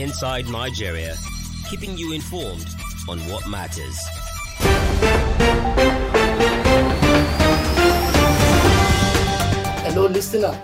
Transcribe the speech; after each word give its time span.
Inside 0.00 0.48
Nigeria, 0.48 1.14
keeping 1.68 1.98
you 1.98 2.14
informed 2.14 2.64
on 3.06 3.18
what 3.28 3.46
matters. 3.46 3.98
Hello, 9.84 10.06
listener 10.06 10.58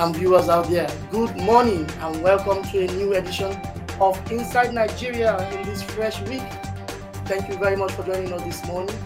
and 0.00 0.16
viewers 0.16 0.48
out 0.48 0.68
there. 0.70 0.90
Good 1.12 1.36
morning 1.36 1.88
and 2.00 2.20
welcome 2.20 2.64
to 2.72 2.84
a 2.84 2.88
new 2.96 3.14
edition 3.14 3.56
of 4.00 4.18
Inside 4.32 4.74
Nigeria 4.74 5.36
in 5.52 5.62
this 5.66 5.80
fresh 5.80 6.20
week. 6.22 6.42
Thank 7.26 7.48
you 7.48 7.56
very 7.56 7.76
much 7.76 7.92
for 7.92 8.02
joining 8.02 8.32
us 8.32 8.42
this 8.42 8.66
morning. 8.66 8.96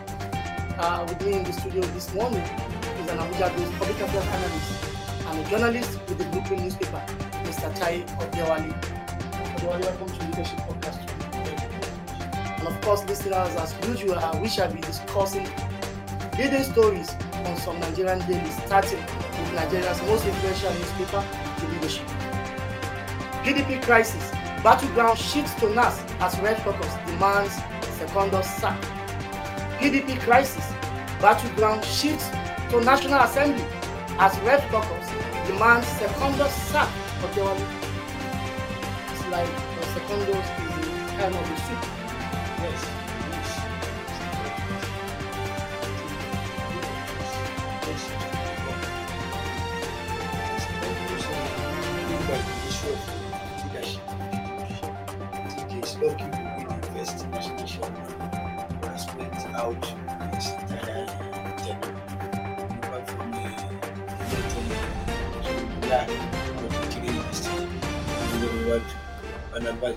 Uh, 0.78 1.04
with 1.06 1.20
me 1.26 1.34
in 1.34 1.44
the 1.44 1.52
studio 1.52 1.82
this 1.82 2.14
morning 2.14 2.40
is 2.40 3.10
an 3.10 3.18
Abuja-based 3.18 3.72
public 3.72 4.00
affairs 4.00 4.24
analyst 4.28 5.26
and 5.26 5.46
a 5.46 5.50
journalist 5.50 6.00
with 6.08 6.16
the 6.16 6.24
Blueprint 6.24 6.62
newspaper, 6.62 7.04
Mr. 7.44 7.78
Tai 7.78 8.00
Odewale. 8.24 8.97
Odewale, 9.68 9.84
welcome 9.84 10.18
to 10.18 10.24
Leadership 10.26 10.58
Podcast. 10.60 12.58
And 12.58 12.68
of 12.68 12.80
course, 12.80 13.04
listeners, 13.04 13.54
as 13.56 13.74
usual, 13.86 14.14
uh, 14.18 14.38
we 14.40 14.48
shall 14.48 14.72
be 14.72 14.80
discussing 14.80 15.46
leading 16.38 16.62
stories 16.62 17.10
on 17.44 17.56
some 17.58 17.78
Nigerian 17.80 18.18
dailies, 18.20 18.56
starting 18.64 18.98
with 18.98 19.52
Nigeria's 19.54 20.00
most 20.02 20.24
influential 20.24 20.72
newspaper, 20.72 21.22
The 21.60 21.66
Leadership. 21.68 22.06
PDP 23.44 23.82
crisis, 23.82 24.30
battleground 24.62 25.18
shifts 25.18 25.54
to 25.60 25.68
NAS 25.74 26.00
as 26.20 26.38
Red 26.40 26.56
Caucus 26.64 26.94
demands 27.06 27.54
Secondus 27.98 28.44
sack. 28.44 28.80
PDP 29.78 30.18
crisis, 30.20 30.72
battleground 31.20 31.84
shifts 31.84 32.30
to 32.70 32.80
National 32.80 33.20
Assembly 33.20 33.64
as 34.18 34.38
Red 34.40 34.62
Caucus 34.70 35.08
demands 35.46 35.86
Secondus 35.86 36.52
sack 36.70 36.88
the 37.20 37.26
It's 37.82 37.87
like 39.30 39.46
the 39.46 39.84
Secondus 39.92 40.28
is 40.28 40.72
the 40.78 41.16
kind 41.18 41.34
of 41.34 41.48
the 41.48 41.56
soup. 41.56 41.82
Yes. 42.62 42.80
Lot 56.00 56.12
of 56.12 56.18
people 56.18 56.48
will 56.56 56.72
invest 56.74 57.24
in 57.24 57.34
education 57.34 57.82
and 58.82 59.00
spend 59.00 59.56
out 59.56 60.07
Anambra 69.58 69.94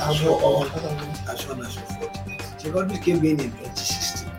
and 0.00 0.16
so 0.16 0.34
on 0.34 0.70
and 1.28 1.38
so 1.38 1.52
on 1.52 1.60
and 1.60 1.68
so 1.68 1.80
forth. 1.80 2.12
Secondus 2.58 3.02
came 3.02 3.18
in 3.18 3.40
in 3.40 3.50
2016 3.50 4.30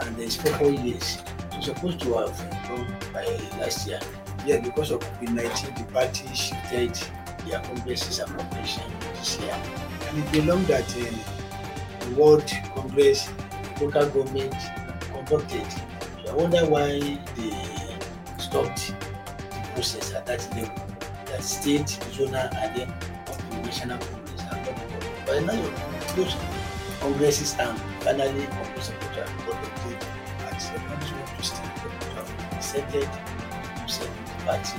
and 0.00 0.18
it's 0.18 0.36
for 0.36 0.48
four 0.58 0.70
years. 0.70 1.18
It 1.52 1.56
was 1.56 1.64
supposed 1.66 2.00
to 2.00 2.14
have 2.14 2.36
done 2.68 2.86
by 3.12 3.24
last 3.58 3.86
year. 3.88 4.00
Yeah, 4.46 4.60
because 4.60 4.90
of 4.90 5.00
COVID-19, 5.00 5.78
the 5.78 5.92
party 5.92 6.28
shifted 6.34 6.94
their 7.48 7.60
congresses 7.60 8.18
and 8.18 8.28
convention 8.38 8.82
this 9.14 9.38
year. 9.40 9.56
And 10.08 10.18
it 10.18 10.32
belonged 10.32 10.66
that 10.66 10.84
uh, 10.96 12.04
the 12.04 12.14
World 12.14 12.50
Congress, 12.74 13.30
local 13.80 14.06
government 14.10 14.54
conducted. 15.12 15.66
So 16.24 16.32
I 16.32 16.34
wonder 16.34 16.66
why 16.66 17.18
they 17.36 18.38
stopped 18.38 18.88
the 18.88 19.68
process 19.74 20.12
at 20.12 20.26
that 20.26 20.46
level. 20.54 20.83
That 21.34 21.42
state, 21.42 21.98
zonal, 22.14 22.46
and 22.62 22.76
then 22.76 22.88
up 23.26 23.34
to 23.34 23.56
national 23.66 23.98
congress 23.98 24.42
the. 24.46 24.70
But 25.26 25.42
now 25.42 25.58
those 26.14 26.36
congresses 27.00 27.58
and 27.58 27.76
finally 28.06 28.46
Congress 28.46 28.90
of 28.90 28.94
the 29.00 29.06
conducted 29.42 29.98
at 30.46 30.54
the 30.62 30.78
country 30.78 31.18
of 31.18 31.26
the 31.34 31.42
have 32.14 32.30
presented 32.54 33.10
himself 33.74 34.14
with 34.14 34.30
the 34.30 34.34
party 34.46 34.78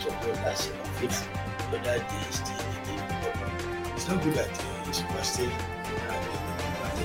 support 0.00 0.38
as 0.48 0.72
unfaithful 0.72 1.28
whether 1.68 1.98
they 2.00 2.24
still 2.32 2.56
need 2.56 2.88
it 2.88 3.92
It's 3.94 4.08
not 4.08 4.16
good 4.24 4.32
that 4.32 4.48
uh, 4.48 4.86
he's 4.86 5.02
overstayed 5.04 5.52
and 5.52 6.24
uh, 6.80 6.96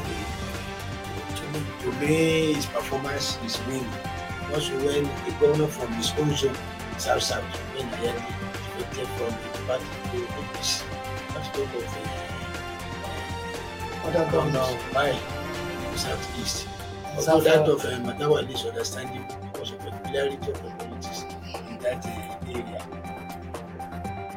to, 1.36 1.92
me 2.00 2.54
his 2.54 2.66
performance 2.68 3.38
is 3.44 3.60
winning. 3.68 3.92
Also 4.54 4.72
when 4.78 5.04
a 5.04 5.32
governor 5.42 5.68
from 5.68 5.92
his 5.92 6.14
own 6.18 6.34
zone, 6.38 6.56
South 6.98 7.22
South, 7.22 7.44
when 7.76 8.47
Ayani 8.78 8.98
defected 8.98 9.08
from 9.08 9.32
the 9.32 9.60
party 9.68 9.86
to 10.12 10.18
APC, 10.28 10.70
not 11.34 11.44
to 11.44 11.50
talk 11.52 11.74
of 11.76 11.84
uh, 14.04 14.08
Other 14.08 14.26
governors. 14.32 14.54
governor 14.54 14.94
by 14.94 15.10
Southeast. 15.96 16.68
Although 17.18 17.42
that 17.42 17.68
of 17.68 17.86
uh, 17.86 17.90
Matawa 18.00 18.50
is 18.52 18.66
understanding 18.66 19.26
because 19.54 19.72
of 19.72 19.80
the 19.84 19.92
peculiarity 19.92 20.52
of 20.52 20.62
the 20.64 20.70
politics 20.70 21.24
in 21.70 21.78
that 21.80 22.06
uh, 22.06 22.10
area. 22.52 22.82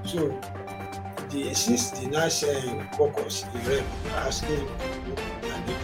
So, 0.04 0.40
the 1.30 1.54
since 1.54 1.90
the 1.90 2.06
national 2.08 2.82
caucus 2.96 3.44
in 3.54 3.60
rep 3.68 3.84
asking 4.16 4.68
and 5.44 5.66
they 5.66 5.76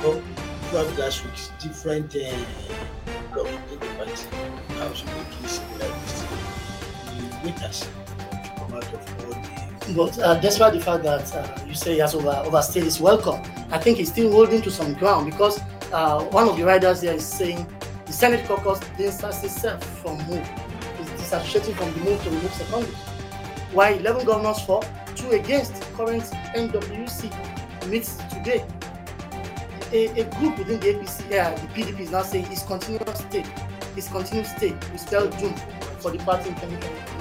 come 0.00 0.22
throughout 0.70 0.86
grassroots 0.96 1.50
different 1.60 2.14
uh, 2.16 2.18
in 2.18 2.34
the 3.78 3.86
party 3.96 4.26
house 4.78 5.04
making 5.04 5.46
similar 5.48 5.90
the 7.42 7.52
But 9.96 10.18
uh, 10.18 10.34
despite 10.40 10.74
the 10.74 10.80
fact 10.80 11.02
that 11.04 11.34
uh, 11.34 11.64
you 11.66 11.74
say 11.74 11.94
he 11.94 11.98
has 11.98 12.14
over, 12.14 12.30
overstayed 12.44 12.84
his 12.84 13.00
welcome, 13.00 13.42
I 13.70 13.78
think 13.78 13.98
he's 13.98 14.10
still 14.10 14.30
holding 14.32 14.62
to 14.62 14.70
some 14.70 14.94
ground 14.94 15.30
because 15.30 15.60
uh, 15.92 16.24
one 16.26 16.48
of 16.48 16.56
the 16.56 16.64
riders 16.64 17.00
there 17.00 17.14
is 17.14 17.26
saying 17.26 17.66
the 18.06 18.12
Senate 18.12 18.46
caucus 18.46 18.80
distances 18.96 19.44
itself 19.56 19.84
from 20.02 20.18
move. 20.28 20.48
It's 20.98 21.10
disassociating 21.22 21.74
from 21.76 21.92
the 21.94 22.00
move 22.00 22.22
to 22.24 22.30
remove 22.30 22.52
Secondus. 22.52 22.94
Why 23.72 23.90
11 23.90 24.26
governors 24.26 24.60
for, 24.62 24.82
two 25.14 25.30
against 25.30 25.80
current 25.94 26.24
NWC 26.54 27.30
meets 27.88 28.16
today. 28.32 28.64
A, 29.92 30.06
a 30.20 30.24
group 30.38 30.58
within 30.58 30.80
the 30.80 30.94
APC, 30.94 31.38
uh, 31.38 31.54
the 31.54 31.66
PDP 31.68 32.00
is 32.00 32.10
now 32.10 32.22
saying 32.22 32.46
his 32.46 32.62
continuous 32.62 33.18
stay, 33.18 33.44
his 33.94 34.08
continued 34.08 34.46
stay 34.46 34.72
will 34.90 34.98
spell 34.98 35.28
doom 35.28 35.54
for 35.98 36.10
the 36.10 36.18
party 36.18 36.48
in 36.48 36.54
2020. 36.56 37.09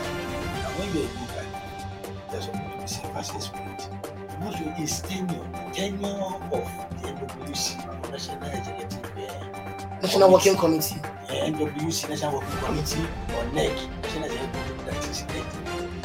And 0.00 0.72
when 0.78 0.88
you're 0.94 1.06
a 1.06 1.32
there's 2.30 2.44
supposed 2.44 2.72
to 2.72 2.78
be 2.80 2.86
same 2.86 3.10
percent 3.12 3.42
split. 3.42 3.88
And 4.30 4.44
also 4.44 4.64
his 4.70 5.00
tenure, 5.02 5.46
the 5.52 5.70
tenure 5.72 6.08
of 6.08 6.66
the 7.02 7.08
NWC, 7.08 8.10
National 8.10 8.42
Executive 8.48 9.04
uh, 9.16 10.00
National 10.02 10.32
Working 10.32 10.56
Committee. 10.56 10.96
uh, 11.02 11.32
NWC, 11.32 12.08
National 12.08 12.32
Working 12.40 12.58
Committee, 12.58 13.06
or 13.36 13.44
NEC, 13.52 13.76
National 14.02 14.24
Executive 14.24 14.52
Committee 14.52 14.84
that 14.86 15.08
is. 15.10 15.22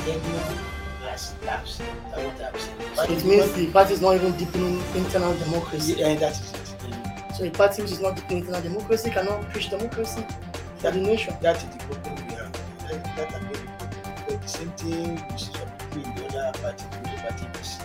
Tenure 0.07 0.77
has 1.09 1.35
lapsed. 1.45 1.81
That's 2.11 2.23
what 2.23 2.53
I'm 2.53 2.59
saying. 2.59 2.95
So 2.95 3.03
it 3.13 3.25
means 3.25 3.51
the 3.53 3.67
party 3.71 3.93
is 3.93 4.01
not 4.01 4.15
even 4.15 4.31
deepening 4.37 4.81
internal 4.95 5.33
democracy. 5.37 5.95
Yeah, 5.97 6.15
that 6.15 6.31
is 6.33 6.53
it. 6.53 7.35
So 7.35 7.43
a 7.45 7.49
party 7.51 7.81
which 7.83 7.91
is 7.91 7.99
not 7.99 8.15
deepening 8.15 8.39
internal 8.39 8.61
democracy 8.61 9.09
cannot 9.11 9.49
preach 9.51 9.69
democracy 9.69 10.25
for 10.77 10.91
the 10.91 10.99
nation. 10.99 11.35
That 11.41 11.57
is 11.57 11.63
the 11.63 11.77
see 15.37 15.51
some 15.53 15.69
people 15.89 16.03
in 16.03 16.15
the 16.15 16.39
other 16.39 16.59
party, 16.59 16.85
the 16.91 17.09
other 17.09 17.21
party 17.21 17.59
is 17.59 17.79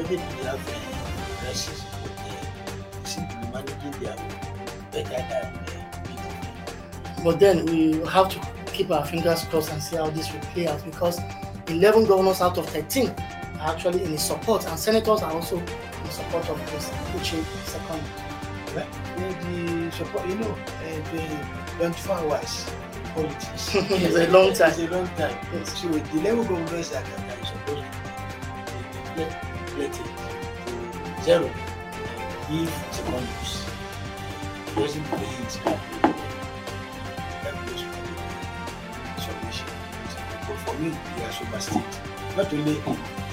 see 0.00 0.16
do 0.16 0.42
have 0.44 0.68
uh, 0.68 0.72
crisis, 1.40 1.84
but 7.22 7.38
to 7.38 7.38
then 7.38 7.66
we 7.66 7.92
have 8.08 8.28
to 8.30 8.40
keep 8.72 8.90
our 8.90 9.04
fingers 9.04 9.44
crossed 9.44 9.72
and 9.72 9.82
see 9.82 9.96
how 9.96 10.08
this 10.10 10.32
will 10.32 10.40
play 10.40 10.66
out 10.66 10.82
because 10.84 11.20
11 11.68 12.06
governors 12.06 12.40
out 12.40 12.56
of 12.56 12.66
13 12.68 13.08
are 13.60 13.74
actually 13.74 14.02
in 14.04 14.12
his 14.12 14.22
support, 14.22 14.66
and 14.66 14.78
senators 14.78 15.20
are 15.22 15.32
also 15.32 15.58
in 15.58 16.10
support 16.10 16.48
of 16.48 16.58
Chris 16.66 16.88
Uche 17.14 17.44
second. 17.66 18.02
Well, 18.74 18.86
the, 19.16 19.86
the 19.86 19.92
support, 19.92 20.26
you 20.28 20.36
know, 20.36 20.50
uh, 20.50 21.12
the 21.12 21.22
24 21.78 22.16
hours 22.16 22.66
politics. 23.22 23.74
It's 23.74 24.16
a 24.16 24.30
long 24.30 24.52
time. 24.52 24.70
It's 24.70 24.78
a 24.78 24.88
long 24.88 25.08
time. 25.08 25.36
Yes. 25.52 25.78
So 25.80 25.88
the 25.88 26.20
level 26.20 26.44
governments 26.44 26.90
that 26.90 27.04
are 27.04 27.44
supposed 27.44 27.84
to 29.06 29.12
be 29.16 29.22
inflated 29.60 29.92
to 29.94 31.22
zero 31.22 31.46
and 31.46 32.48
give 32.48 32.74
second 32.90 33.26
use. 33.40 33.66
It 34.66 34.74
doesn't 34.76 35.04
play 35.04 35.18
it 35.20 35.60
that 37.42 37.54
goes 37.66 37.82
for 37.82 39.20
submission. 39.20 39.68
But 40.46 40.58
for 40.64 40.74
me, 40.78 40.88
they 41.16 41.24
are 41.24 41.32
superstate. 41.32 42.36
Not 42.36 42.52
only 42.52 42.76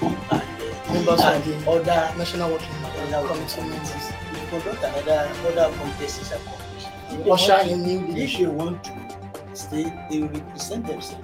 and 0.02 0.16
uh, 0.32 0.94
Members 0.94 1.22
of 1.22 1.46
the 1.46 1.70
other 1.70 2.18
National 2.18 2.50
Working 2.52 2.68
Committee 2.82 3.28
committees. 3.28 3.58
members. 3.58 4.12
We 4.34 4.40
conduct 4.50 4.84
another 4.84 5.32
other 5.46 5.78
contests. 5.78 6.32
If 6.32 7.24
they 7.24 7.32
Usher 7.32 7.60
in 7.70 7.84
new 7.84 8.00
If 8.08 8.16
leadership 8.16 8.40
they 8.42 8.48
want 8.48 8.84
to 8.86 9.07
stay, 9.58 9.92
they 10.10 10.20
will 10.22 10.30
represent 10.30 10.86
themselves 10.86 11.16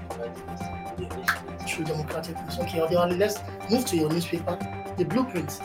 through 1.68 1.86
democratic 1.86 2.36
means. 2.38 2.60
Okay, 2.60 2.80
Odewale, 2.80 3.18
let's 3.18 3.40
move 3.70 3.86
to 3.86 3.98
your 3.98 4.10
newspaper, 4.10 4.58
the 4.98 5.06
Blueprint. 5.06 5.60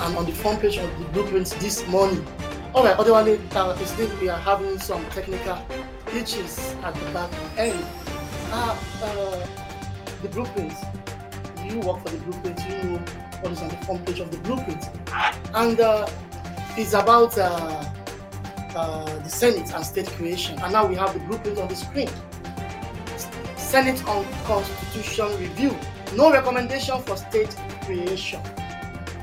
I'm 0.00 0.16
on 0.16 0.26
the 0.26 0.32
front 0.32 0.60
page 0.60 0.76
of 0.76 0.98
the 0.98 1.04
blueprint 1.06 1.48
this 1.60 1.86
morning. 1.86 2.26
All 2.74 2.84
right, 2.84 2.96
Odewale, 2.96 3.38
uh, 3.54 3.76
it's 3.80 3.92
still 3.92 4.10
we 4.20 4.28
are 4.28 4.38
having 4.38 4.78
some 4.78 5.04
technical 5.10 5.56
glitches 6.06 6.58
at 6.82 6.94
the 6.94 7.10
back 7.12 7.30
end. 7.56 7.84
Uh, 8.50 8.76
uh, 9.02 9.46
the 10.22 10.28
blueprint. 10.28 10.72
You 11.64 11.80
work 11.80 12.02
for 12.02 12.10
the 12.10 12.18
blueprint. 12.18 12.60
You 12.68 12.90
know 12.90 12.98
what 13.40 13.52
is 13.52 13.62
on 13.62 13.68
the 13.68 13.76
front 13.76 14.04
page 14.04 14.20
of 14.20 14.30
the 14.30 14.38
blueprint, 14.38 14.84
and 15.54 15.80
uh, 15.80 16.06
it's 16.76 16.92
about 16.92 17.38
uh, 17.38 17.84
uh, 18.74 19.04
the 19.20 19.28
Senate 19.28 19.72
and 19.74 19.84
state 19.84 20.08
creation. 20.08 20.58
And 20.60 20.72
now 20.72 20.86
we 20.86 20.94
have 20.96 21.12
the 21.14 21.20
blueprint 21.20 21.58
on 21.58 21.68
the 21.68 21.76
screen. 21.76 22.10
Senate 23.56 24.06
on 24.06 24.24
Constitution 24.44 25.26
Review. 25.40 25.76
No 26.16 26.30
recommendation 26.32 27.00
for 27.02 27.16
state 27.16 27.56
creation. 27.82 28.40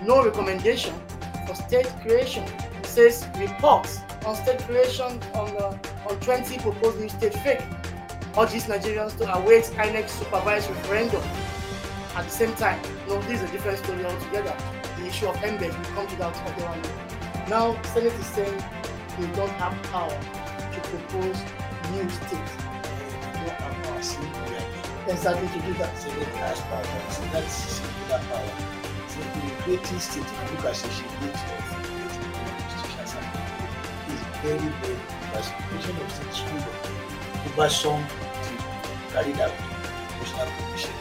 No 0.04 0.24
recommendation 0.26 0.94
for 1.48 1.56
state 1.56 1.88
creation. 2.02 2.44
It 2.80 2.86
says 2.86 3.28
reports 3.38 4.00
on 4.26 4.36
state 4.36 4.60
creation 4.60 5.20
on 5.34 5.56
uh, 5.58 5.78
on 6.10 6.20
20 6.20 6.58
proposed 6.60 7.00
new 7.00 7.10
state 7.10 7.34
fake. 7.36 7.62
Urges 8.38 8.66
Nigerians 8.66 9.18
to 9.18 9.34
await 9.38 9.66
INEC 9.76 10.10
supervised 10.10 10.70
referendum. 10.70 11.22
At 12.16 12.26
the 12.26 12.30
same 12.30 12.54
time, 12.56 12.82
no, 13.08 13.22
this 13.24 13.42
is 13.42 13.50
a 13.50 13.52
different 13.54 13.78
story 13.78 14.04
altogether. 14.06 14.56
The 14.98 15.06
issue 15.08 15.28
of 15.28 15.36
embed 15.38 15.78
will 15.78 15.96
come 15.96 16.08
to 16.08 16.16
that 16.18 16.36
other 16.36 16.66
one. 16.66 17.50
Now, 17.50 17.82
Senate 17.84 18.14
is 18.14 18.26
saying 18.28 18.64
they 19.20 19.28
don't 19.36 19.52
have 19.62 19.76
power 19.92 20.10
to 20.74 20.80
propose 20.90 21.38
new 21.92 22.10
singular. 22.10 22.72
Exactly 25.08 25.48
to 25.48 25.66
do 25.66 25.74
that. 25.74 25.98
Senate 25.98 26.28
has 26.40 26.62
power, 26.62 26.86
so 27.10 27.24
that's 27.34 27.54
singular 27.54 28.20
power. 28.30 28.54
So 29.08 29.20
the 29.20 29.52
creating 29.64 30.00
state, 30.00 30.24
if 30.24 30.52
you 30.52 30.56
look 30.56 30.66
at 30.66 30.76
section 30.76 31.06
8 31.06 31.12
of 31.12 31.32
the 31.32 31.38
Constitution 32.48 33.00
Assembly, 33.04 34.14
is 34.14 34.22
very, 34.44 34.70
very 34.82 35.12
creation 35.72 35.96
of 35.98 36.12
state 36.12 36.34
school 36.34 36.60
of 36.60 36.76
cumbersome 37.44 38.04
to 38.04 38.54
carry 39.14 39.34
out 39.42 39.54
national 40.20 40.48
commission. 40.58 40.92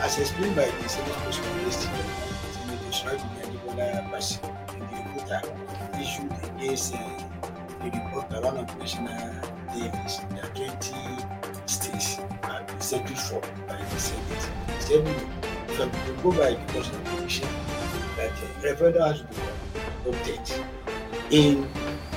As 0.00 0.18
explained 0.18 0.56
by 0.56 0.70
the 0.70 0.88
Senate 0.88 1.12
Post 1.24 1.40
yesterday, 1.62 2.08
Senator 2.56 2.92
Shrabi 2.96 3.28
Ajibola 3.44 4.10
Basi 4.10 4.40
in 4.74 4.80
the 4.80 4.96
reporter 4.96 5.40
issued 6.00 6.32
against 6.56 6.94
uh, 6.94 7.29
the 7.80 7.90
report 7.90 8.28
by 8.28 8.38
one 8.40 8.56
of 8.58 8.66
the 8.66 8.74
national 8.76 9.08
dailies 9.72 10.20
that 10.30 10.54
20 10.54 11.66
states 11.66 12.16
have 12.42 12.66
been 12.66 12.80
settled 12.80 13.18
for 13.18 13.40
by 13.66 13.76
the 13.76 13.98
Senate. 13.98 14.50
He 14.76 14.82
said, 14.82 15.04
no, 15.04 15.14
if 15.68 15.80
I 15.80 15.88
could 16.06 16.22
go 16.22 16.30
by 16.32 16.50
the 16.50 17.00
Commission, 17.10 17.48
that 18.16 18.32
uh, 18.32 18.62
referendum 18.62 19.02
has 19.02 19.20
to 19.20 19.26
be 19.26 20.12
conducted 20.12 20.64
in 21.30 21.68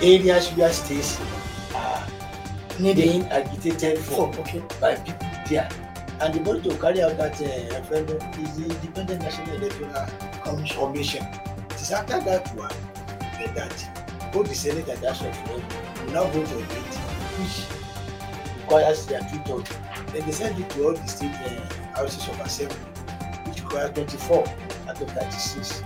areas 0.01 0.49
where 0.49 0.73
states 0.73 1.19
are 1.75 2.05
Needed 2.79 3.03
being 3.03 3.23
agitated 3.25 3.99
for 3.99 4.27
okay. 4.39 4.61
by 4.81 4.95
people 4.95 5.27
there. 5.47 5.69
And 6.19 6.33
the 6.33 6.39
body 6.39 6.61
to 6.69 6.77
carry 6.77 7.01
out 7.01 7.17
that 7.17 7.39
uh, 7.41 7.79
referendum 7.79 8.17
is 8.43 8.57
the 8.57 8.65
Independent 8.65 9.21
National 9.21 9.55
Electoral 9.57 10.07
Commission. 10.67 11.23
It 11.69 11.81
is 11.81 11.91
after 11.91 12.19
that 12.19 12.47
one 12.55 12.73
that 13.55 14.02
both 14.33 14.47
the 14.49 14.55
Senate 14.55 14.87
and 14.87 14.99
the 15.01 15.07
House 15.13 15.21
of 15.21 15.27
Reps 15.49 16.01
will 16.05 16.11
now 16.13 16.23
vote 16.25 16.51
on 16.51 16.61
it, 16.63 16.95
which 17.39 18.57
requires 18.61 19.05
their 19.05 19.21
two 19.21 19.37
thirds. 19.39 19.69
Then 20.11 20.25
they 20.25 20.31
send 20.31 20.59
it 20.59 20.69
to 20.71 20.85
all 20.87 20.93
the 20.93 21.07
state 21.07 21.31
uh, 21.31 21.95
houses 21.95 22.27
of 22.27 22.39
assembly, 22.41 22.75
which 23.45 23.61
require 23.61 23.89
24 23.89 24.39
out 24.89 25.01
of 25.01 25.09
36 25.11 25.79
to 25.79 25.85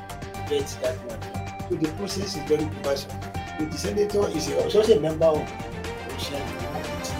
get 0.49 0.77
that 0.81 0.95
one. 1.07 1.69
So 1.69 1.75
the 1.75 1.87
process 1.97 2.35
is 2.35 2.43
very 2.43 2.65
cumbersome. 2.65 3.11
But 3.59 3.71
the 3.71 3.77
senator 3.77 4.27
is 4.29 4.47
a- 4.49 4.63
also 4.63 4.81
a 4.83 4.99
member 4.99 5.25
of 5.25 5.39
the 5.39 5.89
commission 6.07 6.41
committee. 6.57 7.13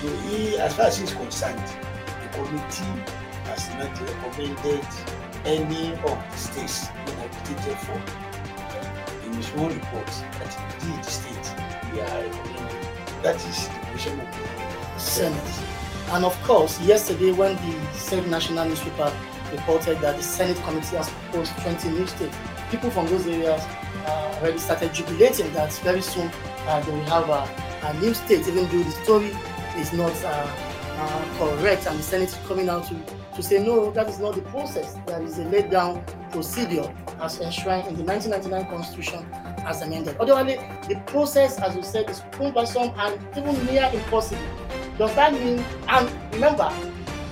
So 0.00 0.08
he, 0.28 0.58
as 0.58 0.74
far 0.76 0.86
as 0.86 0.98
he 0.98 1.04
is 1.04 1.12
concerned, 1.12 1.58
the 1.58 2.28
committee 2.36 3.02
has 3.44 3.68
not 3.74 3.90
recommended 4.00 4.86
any 5.44 5.92
of 5.94 6.18
the 6.30 6.36
states 6.36 6.88
being 7.06 7.18
agitated 7.18 7.78
for 7.78 7.98
his 9.40 9.50
own 9.56 9.74
report 9.74 10.06
that 10.06 10.82
indeed 10.82 11.02
the 11.04 11.10
state 11.10 11.54
we 11.92 12.00
are 12.00 12.22
recommending. 12.22 13.22
That 13.22 13.36
is 13.36 13.68
the 13.68 13.86
position 13.92 14.20
of 14.20 14.26
the 14.94 14.98
Senate. 15.00 15.52
And 16.10 16.24
of 16.24 16.40
course, 16.42 16.80
yesterday 16.80 17.32
when 17.32 17.56
the 17.56 17.92
same 17.94 18.28
national 18.30 18.66
newspaper 18.66 19.12
reported 19.52 20.00
that 20.00 20.16
the 20.16 20.22
Senate 20.22 20.56
committee 20.64 20.96
has 20.96 21.08
proposed 21.08 21.56
20 21.58 21.88
new 21.90 22.06
states, 22.06 22.36
people 22.70 22.90
from 22.90 23.06
those 23.06 23.26
areas 23.26 23.62
uh, 24.06 24.38
already 24.40 24.58
started 24.58 24.92
jubilating 24.92 25.52
that 25.52 25.72
very 25.84 26.00
soon 26.02 26.30
uh, 26.66 26.80
they 26.80 26.92
will 26.92 27.04
have 27.04 27.28
a, 27.28 27.86
a 27.86 28.00
new 28.00 28.12
state, 28.14 28.46
even 28.46 28.68
though 28.68 28.82
the 28.82 28.90
story 29.04 29.32
is 29.76 29.92
not 29.92 30.12
uh, 30.24 30.69
uh, 30.96 31.38
correct 31.38 31.86
and 31.86 31.98
the 31.98 32.02
Senate 32.02 32.38
coming 32.46 32.68
out 32.68 32.86
to, 32.88 32.94
to 33.36 33.42
say 33.42 33.64
no, 33.64 33.90
that 33.92 34.08
is 34.08 34.18
not 34.18 34.34
the 34.34 34.42
process. 34.42 34.96
There 35.06 35.22
is 35.22 35.38
a 35.38 35.44
laid 35.44 35.70
down 35.70 36.04
procedure 36.30 36.92
as 37.20 37.40
enshrined 37.40 37.88
in 37.88 37.96
the 37.96 38.02
1999 38.04 38.70
Constitution 38.70 39.26
as 39.64 39.82
amended. 39.82 40.16
Otherwise, 40.18 40.58
the 40.88 40.96
process, 41.06 41.58
as 41.58 41.76
you 41.76 41.82
said, 41.82 42.08
is 42.10 42.22
cumbersome 42.32 42.92
and 42.96 43.20
even 43.36 43.66
near 43.66 43.90
impossible. 43.92 44.42
Does 44.98 45.14
that 45.14 45.32
mean, 45.32 45.64
and 45.88 46.34
remember, 46.34 46.70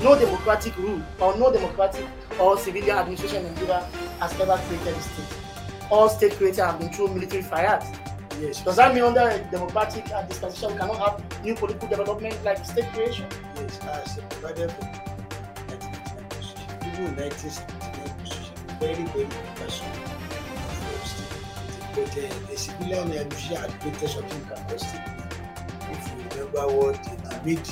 no 0.03 0.19
democratic 0.19 0.77
rule 0.79 1.03
or 1.21 1.37
no 1.37 1.53
democratic 1.53 2.07
or 2.39 2.57
civilian 2.57 2.97
administration 2.99 3.45
in 3.45 3.55
Nigeria 3.55 3.81
has 4.21 4.33
ever 4.41 4.57
created 4.69 4.95
a 4.97 5.01
state. 5.01 5.39
All 5.91 6.09
state 6.09 6.33
creators 6.35 6.59
have 6.59 6.79
been 6.79 6.93
through 6.93 7.09
military 7.09 7.43
fiat. 7.43 7.83
Yes, 8.41 8.63
Does 8.63 8.77
that 8.77 8.95
mean 8.95 9.03
under 9.05 9.21
a 9.29 9.39
democratic 9.51 10.11
uh, 10.13 10.23
dispensation 10.23 10.73
we 10.73 10.79
cannot 10.79 10.97
have 10.99 11.45
new 11.45 11.55
political 11.55 11.89
development 11.89 12.37
like 12.45 12.65
state 12.65 12.87
creation? 12.93 13.27
yes, 13.57 13.81
as 13.85 14.19
provided 14.31 14.71
for 14.73 14.85
1999 15.67 16.29
constitution, 16.31 16.71
even 16.87 17.05
in 17.07 17.17
1979 17.17 18.15
constitution, 18.15 18.55
very, 18.79 19.05
very 19.11 19.27
cumbersome 19.27 19.93
for 20.71 21.07
state. 21.07 21.35
But 21.95 22.11
uh, 22.15 22.47
the 22.51 22.57
civilian 22.57 23.11
administration 23.11 23.57
had 23.57 23.81
created 23.81 24.09
something 24.09 24.45
called 24.47 24.81
state. 24.81 25.03
If 25.91 26.07
you 26.07 26.17
remember 26.31 26.65
what 26.77 27.03
the 27.03 27.35
Hamid 27.35 27.67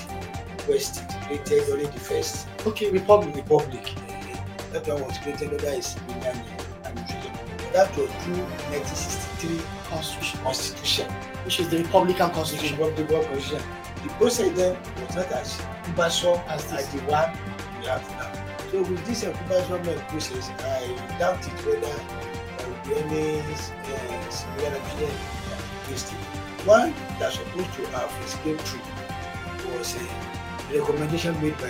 West 0.69 0.95
created 1.27 1.67
during 1.67 1.87
the 1.91 2.01
first 2.01 2.49
Okay, 2.67 2.91
republic. 2.91 3.37
republic, 3.37 3.87
uh, 3.95 4.73
that 4.73 4.89
one 4.89 5.03
was 5.05 5.19
created 5.19 5.53
under 5.55 5.69
a 5.69 5.81
civilian 5.81 6.23
uh, 6.27 6.31
administration. 6.31 6.66
That 7.77 7.95
was 7.95 8.09
through 8.25 8.41
1963 8.73 9.61
Constitution, 9.91 10.41
constitution. 10.41 11.13
which 11.45 11.61
is 11.61 11.69
the 11.69 11.85
Republican 11.85 12.31
Constitution, 12.31 12.79
Constitution. 12.79 13.05
Republic 13.05 13.29
constitution. 13.29 13.63
The 14.03 14.09
process 14.17 14.57
then 14.57 14.73
was 14.97 15.15
not 15.15 15.29
as 15.33 15.61
cumbersome 15.85 16.41
As 16.49 16.73
as, 16.73 16.89
the 16.89 17.01
one 17.05 17.37
we 17.79 17.85
have 17.85 18.01
now. 18.17 18.33
So 18.73 18.81
with 18.81 19.05
this 19.05 19.25
uh, 19.25 19.29
uh, 19.29 20.09
process, 20.09 20.49
I 20.65 20.89
doubt 21.21 21.45
it 21.45 21.53
whether 21.69 21.85
there 21.85 22.65
will 22.65 22.81
be 22.89 22.97
any 22.97 23.41
uh, 23.45 24.31
similar 24.33 24.73
administration 24.73 25.21
against 25.85 26.13
it. 26.17 26.19
One 26.65 26.95
that's 27.21 27.37
supposed 27.37 27.75
to 27.77 27.87
have 27.93 28.09
escaped 28.25 28.63
through 28.63 29.77
was 29.77 29.93
the 30.73 30.81
recommendation 30.81 31.35
made 31.43 31.59
by 31.59 31.69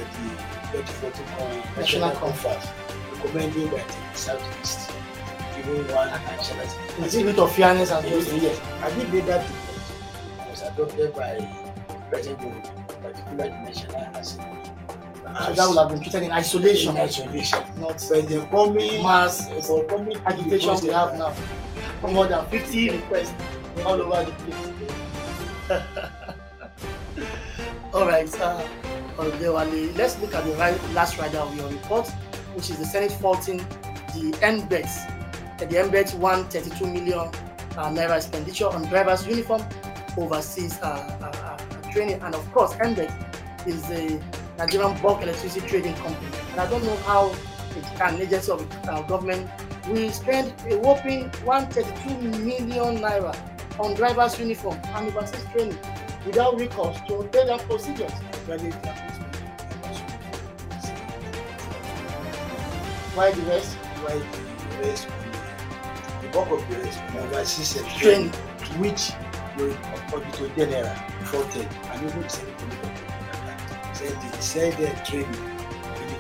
the 0.71 0.87
2014 0.87 1.27
Con- 1.35 1.83
National 1.83 2.11
Conference, 2.13 2.67
recommending 3.11 3.71
that 3.71 3.89
the 3.89 4.17
Southeast, 4.17 4.93
even 5.59 5.87
one 5.95 6.09
national 6.09 6.67
In 6.97 7.03
the 7.05 7.11
spirit 7.11 7.39
of 7.39 7.53
fairness 7.55 7.91
and 7.91 8.07
justice. 8.07 8.43
yes. 8.43 8.61
I 8.83 8.91
think 8.91 9.13
made 9.13 9.25
that 9.27 9.49
report 9.49 10.51
was 10.51 10.63
adopted 10.63 11.15
by 11.15 11.39
President 12.11 12.65
particularly 13.03 13.51
the 13.51 13.57
National 13.63 14.03
Assembly. 14.15 14.71
So 15.45 15.53
that 15.53 15.69
would 15.69 15.79
have 15.79 15.89
been 15.91 16.01
treated 16.01 16.23
in 16.23 16.33
isolation, 16.33 16.97
in 16.97 17.03
isolation. 17.03 17.59
not 17.79 18.03
But 18.09 18.29
the 18.29 18.47
coming 18.51 19.03
mass 19.03 19.49
for 19.67 19.85
coming 19.85 20.17
agitation 20.25 20.77
we 20.83 20.89
have 20.89 21.19
now. 21.19 21.35
More 22.03 22.27
than 22.27 22.47
50 22.47 22.91
requests 22.91 23.35
all 23.85 24.01
over 24.01 24.25
the 24.25 24.33
place. 24.33 24.73
all 27.93 28.07
right, 28.07 28.41
uh, 28.41 28.63
let's 29.97 30.19
look 30.21 30.35
at 30.35 30.45
the 30.45 30.53
right, 30.53 30.79
last 30.93 31.19
rider 31.19 31.39
of 31.39 31.55
your 31.57 31.69
report, 31.69 32.09
which 32.55 32.71
is 32.71 32.79
the 32.79 32.85
Senate 32.85 33.13
faulting 33.13 33.59
the 34.15 34.33
NBET. 34.41 35.13
The 35.59 35.65
NBET 35.67 36.15
132 36.19 36.87
million 36.87 37.19
uh, 37.19 37.91
naira 37.91 38.17
expenditure 38.17 38.69
on 38.69 38.85
drivers' 38.87 39.27
uniform 39.27 39.63
overseas 40.19 40.79
uh, 40.83 40.87
uh, 41.23 41.25
uh, 41.25 41.91
training, 41.93 42.21
and 42.21 42.35
of 42.35 42.53
course, 42.53 42.75
NBET 42.75 43.11
is 43.67 43.83
the 43.89 44.21
Nigerian 44.59 45.01
Bulk 45.01 45.23
Electricity 45.23 45.67
Trading 45.67 45.95
Company. 45.95 46.29
And 46.53 46.61
I 46.61 46.69
don't 46.69 46.85
know 46.85 46.97
how 47.09 47.35
an 48.03 48.21
agency 48.21 48.53
of 48.53 48.89
uh, 48.89 49.01
government 49.03 49.51
we 49.89 50.11
spend 50.11 50.53
a 50.71 50.77
whopping 50.79 51.31
132 51.45 52.39
million 52.45 52.99
naira 52.99 53.35
on 53.79 53.95
drivers' 53.95 54.39
uniform 54.39 54.79
and 54.85 55.09
overseas 55.09 55.45
training 55.53 55.79
without 56.27 56.59
recourse 56.59 56.99
to 57.09 57.27
tailored 57.33 57.61
procedures. 57.63 58.13
Why 63.15 63.31
the 63.31 63.43
rest? 63.43 63.75
Why 63.75 64.19
the 64.19 64.89
rest? 64.89 65.26
Bulk 66.37 66.51
of 66.51 66.69
the 66.69 66.77
overseas 67.23 67.83
training, 67.97 68.29
which 68.77 69.13
will 69.57 69.73
auditor 70.13 70.53
general 70.55 70.85
and 70.85 72.03
even 72.05 72.29
send 72.29 72.53
said 73.95 74.13
the 74.21 74.43
said 74.43 74.73
their 74.75 74.95
training 75.07 75.33
really 75.33 76.19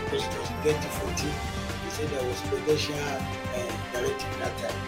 because 0.00 0.24
it 0.24 0.38
was 0.40 0.48
in 0.48 0.72
2014 0.72 1.28
they 1.84 1.90
said 1.90 2.08
there 2.08 2.26
was 2.26 2.40
presidential 2.48 2.96
uh, 2.96 3.92
directive 3.92 4.38
that 4.40 4.56
time 4.56 4.80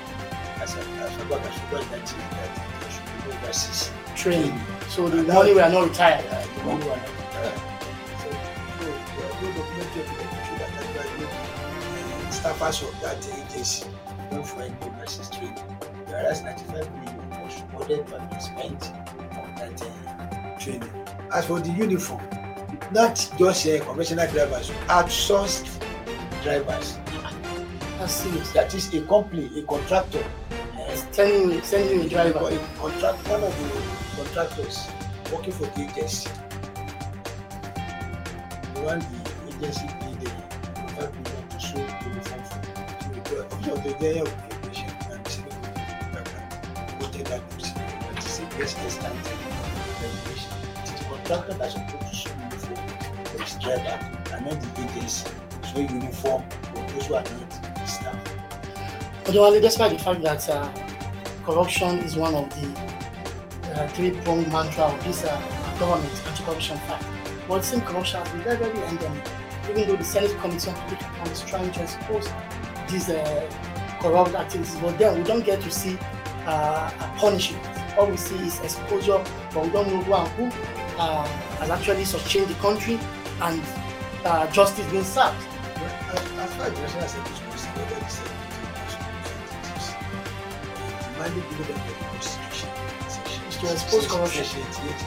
as 0.62 0.74
a 0.76 0.80
as 0.80 1.12
a 1.18 1.20
as 1.20 1.20
a 1.20 1.76
that 1.76 1.92
that 1.92 2.52
they 2.80 2.88
should 2.88 3.04
be 3.04 3.36
overseas 3.36 3.90
training. 4.16 4.58
So 4.88 5.10
the 5.10 5.24
money 5.24 5.52
we 5.52 5.60
are 5.60 5.68
not 5.68 5.90
retired. 5.90 6.24
uh, 6.30 6.46
the 6.56 6.64
money 6.64 6.84
were 6.84 6.96
not 6.96 7.16
retired. 7.18 7.73
Staffers 12.44 12.82
of 12.86 13.00
that 13.00 13.16
agency 13.26 13.86
don't 14.30 14.46
find 14.46 14.76
overseas 14.82 15.30
training. 15.30 15.56
Whereas 16.08 16.42
95 16.42 16.92
million 16.92 17.30
was 17.42 17.54
supported 17.54 18.04
by 18.04 18.18
the 18.18 18.38
spent 18.38 18.92
on 19.38 19.54
that 19.56 19.82
uh, 19.82 20.58
training. 20.58 20.90
As 21.32 21.46
for 21.46 21.60
the 21.60 21.70
uniform, 21.70 22.22
not 22.92 23.16
just 23.38 23.66
uh, 23.66 23.82
conventional 23.84 24.26
drivers, 24.30 24.70
outsourced 24.88 25.68
drivers. 26.42 26.98
Serious. 28.06 28.50
That 28.52 28.74
is 28.74 28.92
a 28.92 29.00
company, 29.06 29.50
a 29.58 29.62
contractor. 29.62 30.22
Uh, 30.78 30.94
Sending 31.12 31.50
you, 31.52 31.62
sending 31.62 32.02
you 32.02 32.08
driver. 32.10 32.38
a 32.40 32.58
contract, 32.78 33.26
one 33.28 33.42
of 33.42 33.54
the 33.58 34.22
contractors 34.22 34.86
working 35.32 35.52
for 35.52 35.64
the 35.64 35.88
agency. 35.88 36.28
The 38.74 38.80
one 38.82 38.98
the 38.98 39.56
agency 39.56 39.86
the 43.98 44.08
the 44.08 44.20
of 44.22 44.34
immigration 44.50 44.90
and 45.10 45.24
the 45.24 45.30
civil 45.30 45.52
contractor 45.52 46.96
voted 46.98 47.26
that 47.26 47.42
is 47.58 48.40
a 48.40 48.58
best 48.58 48.78
estimate 48.78 49.12
regulation. 50.00 50.50
It 50.82 50.84
is 50.84 50.98
the 50.98 51.04
contractor 51.04 51.54
that 51.54 51.72
supposed 51.72 52.06
to 52.08 52.14
show 52.14 52.30
uniform 52.40 53.24
for 53.24 53.42
his 53.42 53.54
driver 53.54 53.98
and 54.32 54.46
not 54.46 54.60
the 54.60 54.82
agency 54.82 55.30
show 55.64 55.80
uniform 55.80 56.42
for 56.74 56.92
those 56.92 57.06
who 57.06 57.14
are 57.14 57.22
not 57.22 57.88
staff. 57.88 58.34
Otherwise, 59.26 59.60
despite 59.60 59.92
the 59.96 60.04
fact 60.04 60.22
that 60.22 60.48
uh, 60.48 60.72
corruption 61.44 61.98
is 62.00 62.16
one 62.16 62.34
of 62.34 62.48
the 62.60 63.80
uh, 63.80 63.88
three-pronged 63.88 64.50
mantra 64.52 64.84
of 64.84 65.04
this 65.04 65.24
uh, 65.24 65.76
government 65.78 66.12
anti-corruption 66.28 66.76
fact, 66.78 67.04
but 67.48 67.58
it 67.58 67.64
seems 67.64 67.82
corruption 67.84 68.20
has 68.20 68.28
been 68.30 68.42
very, 68.42 68.56
very 68.56 68.88
endemic. 68.88 69.24
Even 69.70 69.88
though 69.88 69.96
the 69.96 70.04
Senate 70.04 70.36
Committee 70.40 70.70
on 70.70 70.76
Public 70.76 71.00
Accounts 71.00 71.42
is 71.42 71.48
trying 71.48 71.72
to 71.72 71.82
expose 71.82 72.28
these 72.88 73.08
uh, 73.08 73.50
corrupt 74.04 74.34
activities, 74.34 74.76
but 74.82 74.98
then 74.98 75.16
we 75.16 75.24
don't 75.24 75.44
get 75.44 75.62
to 75.62 75.70
see 75.70 75.96
uh, 76.46 76.90
a 77.00 77.18
punishment. 77.18 77.64
All 77.96 78.06
we 78.06 78.18
see 78.18 78.36
is 78.36 78.60
exposure, 78.60 79.24
but 79.54 79.64
we 79.64 79.70
don't 79.70 79.88
know 79.88 80.00
who 80.02 80.14
and 80.14 80.28
who 80.36 80.44
uh, 80.98 81.24
has 81.60 81.70
actually 81.70 82.04
sustained 82.04 82.48
the 82.48 82.54
country 82.56 82.98
and 83.40 83.62
uh, 84.26 84.46
justice 84.52 84.86
being 84.90 85.04
served. 85.04 85.36
As, 86.12 86.20
far 86.54 86.66
as 86.66 86.78
Assembly 86.78 87.32
is 87.32 87.40
concerned, 87.40 87.76
whether 87.80 87.98
the 87.98 88.08
Senate 88.08 88.44
the 91.04 91.18
mandate 91.18 91.50
given 91.50 91.66
them 91.66 91.80
the 91.88 91.94
Constitution, 92.12 92.68
Is 93.48 93.56
to 93.56 93.72
expose 93.72 94.06
corruption. 94.06 94.44
Section 94.44 94.62
88, 94.84 95.00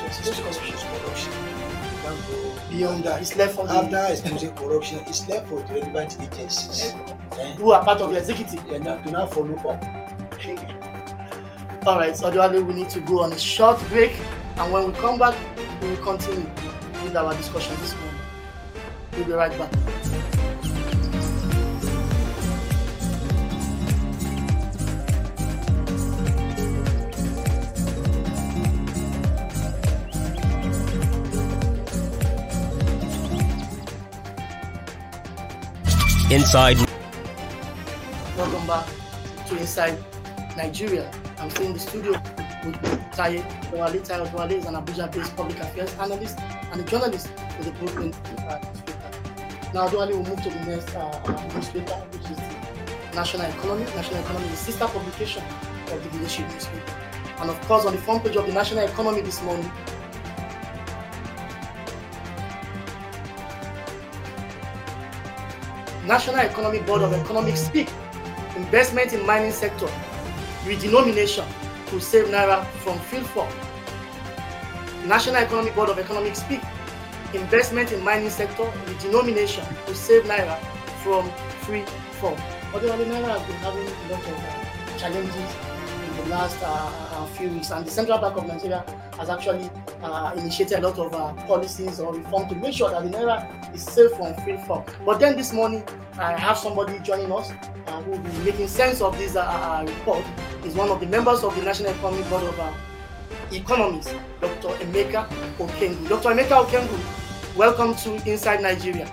To 0.00 0.04
expose 0.06 0.38
corruption. 0.40 0.76
corruption. 0.98 1.32
Can't 2.02 2.20
go 2.26 2.36
Beyond 2.70 3.04
that, 3.04 3.20
it's 3.22 3.36
left 3.36 3.54
for 3.54 3.66
the 3.66 3.72
After 3.72 4.12
exposing 4.12 4.54
corruption, 4.56 4.98
it's 5.06 5.28
left 5.28 5.46
for 5.48 5.62
the 5.62 5.74
relevant 5.74 6.18
agencies. 6.20 6.92
Then, 7.36 7.56
who 7.56 7.72
are 7.72 7.84
part 7.84 8.00
of 8.00 8.10
the 8.10 8.18
executive. 8.18 8.66
they 8.68 8.78
now 8.78 8.96
to 8.98 9.10
now 9.10 9.26
follow 9.26 9.54
up. 9.56 9.84
All 11.86 11.96
right, 11.98 12.14
so 12.16 12.30
Adewale, 12.30 12.64
we 12.66 12.74
need 12.74 12.90
to 12.90 13.00
go 13.00 13.22
on 13.22 13.32
a 13.32 13.38
short 13.38 13.80
break, 13.88 14.12
and 14.56 14.72
when 14.72 14.86
we 14.86 14.92
come 14.98 15.18
back, 15.18 15.34
we 15.80 15.88
will 15.88 15.96
continue 15.98 16.46
with 17.02 17.16
our 17.16 17.34
discussion 17.34 17.74
this 17.80 17.94
morning. 17.94 18.20
We'll 19.16 19.24
be 19.24 19.32
right 19.32 19.56
back. 19.58 19.72
Inside 36.30 36.76
Welcome 36.76 36.89
back 38.70 38.86
to 39.48 39.56
Inside 39.58 39.98
Nigeria. 40.56 41.10
I'm 41.38 41.50
still 41.50 41.66
in 41.66 41.72
the 41.72 41.80
studio 41.80 42.12
with 42.64 42.76
Taiye 43.18 43.42
Odewale. 43.72 43.98
Taiye 44.06 44.24
Odewale 44.24 44.52
is 44.52 44.66
an 44.66 44.74
Abuja-based 44.74 45.34
public 45.34 45.58
affairs 45.58 45.92
analyst 45.94 46.38
and 46.70 46.80
a 46.80 46.84
journalist 46.84 47.26
with 47.58 47.66
the 47.66 47.72
Brooklyn 47.80 48.14
uh, 48.14 48.60
newspaper. 48.62 49.10
Now, 49.74 49.88
Odewale 49.88 50.12
will 50.12 50.22
move 50.30 50.40
to 50.44 50.50
the 50.50 50.60
next 50.70 50.94
uh, 50.94 51.00
uh, 51.00 51.54
newspaper, 51.54 51.96
which 52.12 52.30
is 52.30 52.36
the 52.36 53.16
National 53.16 53.46
Economy. 53.50 53.84
National 53.96 54.20
Economy 54.20 54.46
is 54.46 54.52
a 54.52 54.62
sister 54.68 54.86
publication 54.86 55.42
of 55.90 55.98
the 56.04 56.16
leadership 56.16 56.48
newspaper. 56.52 56.92
And 57.40 57.50
of 57.50 57.60
course, 57.62 57.84
on 57.86 57.92
the 57.96 58.02
front 58.02 58.22
page 58.22 58.36
of 58.36 58.46
the 58.46 58.52
National 58.52 58.84
Economy 58.84 59.22
this 59.22 59.42
morning, 59.42 59.68
National 66.06 66.36
Economic 66.36 66.86
Board 66.86 67.02
of 67.02 67.12
Economics 67.12 67.62
speak 67.62 67.88
investment 68.70 69.12
in 69.12 69.26
mining 69.26 69.50
sector 69.50 69.88
redenomination 70.62 71.44
to 71.86 72.00
save 72.00 72.26
naira 72.26 72.64
from 72.84 72.96
fall. 73.00 73.48
National 75.04 75.42
Economic 75.42 75.74
Board 75.74 75.88
of 75.88 75.98
Economics 75.98 76.38
speak 76.38 76.60
investment 77.34 77.90
in 77.90 78.00
mining 78.04 78.30
sector 78.30 78.62
redenomination 78.86 79.66
to 79.86 79.92
save 79.92 80.22
naira 80.22 80.56
from 81.02 81.28
free 81.66 81.82
fall. 82.20 82.36
Otherwise, 82.72 83.08
naira 83.08 83.38
has 83.38 83.42
been 83.48 83.56
having 83.56 83.88
a 83.88 84.12
lot 84.12 84.22
of 84.22 84.98
challenges 85.00 85.69
last 86.30 86.56
uh, 86.62 86.66
uh, 86.66 87.26
few 87.26 87.48
weeks, 87.50 87.70
and 87.70 87.84
the 87.84 87.90
Central 87.90 88.18
Bank 88.18 88.36
of 88.36 88.46
Nigeria 88.46 88.84
has 89.18 89.28
actually 89.28 89.68
uh, 90.02 90.32
initiated 90.36 90.78
a 90.78 90.88
lot 90.88 90.98
of 90.98 91.12
uh, 91.12 91.34
policies 91.46 91.98
or 92.00 92.14
reform 92.14 92.48
to 92.48 92.54
make 92.54 92.72
sure 92.74 92.88
that 92.90 93.02
the 93.02 93.10
naira 93.10 93.74
is 93.74 93.82
safe 93.82 94.12
from 94.12 94.32
free 94.44 94.56
fall. 94.66 94.86
But 95.04 95.18
then 95.18 95.36
this 95.36 95.52
morning, 95.52 95.84
I 96.18 96.32
have 96.32 96.56
somebody 96.56 96.98
joining 97.00 97.32
us 97.32 97.50
uh, 97.86 98.02
who 98.02 98.12
will 98.12 98.18
be 98.18 98.38
making 98.44 98.68
sense 98.68 99.00
of 99.00 99.18
this 99.18 99.36
uh, 99.36 99.84
report. 99.86 100.24
Is 100.64 100.74
one 100.74 100.90
of 100.90 101.00
the 101.00 101.06
members 101.06 101.42
of 101.42 101.56
the 101.56 101.62
National 101.62 101.90
Economic 101.90 102.28
Board 102.30 102.44
of 102.44 102.74
Economics, 103.52 104.14
Dr. 104.40 104.68
Emeka 104.84 105.26
Okengu. 105.58 106.08
Dr. 106.08 106.28
Emeka 106.30 106.64
Okengu, 106.64 107.56
welcome 107.56 107.94
to 107.96 108.14
Inside 108.30 108.62
Nigeria. 108.62 109.06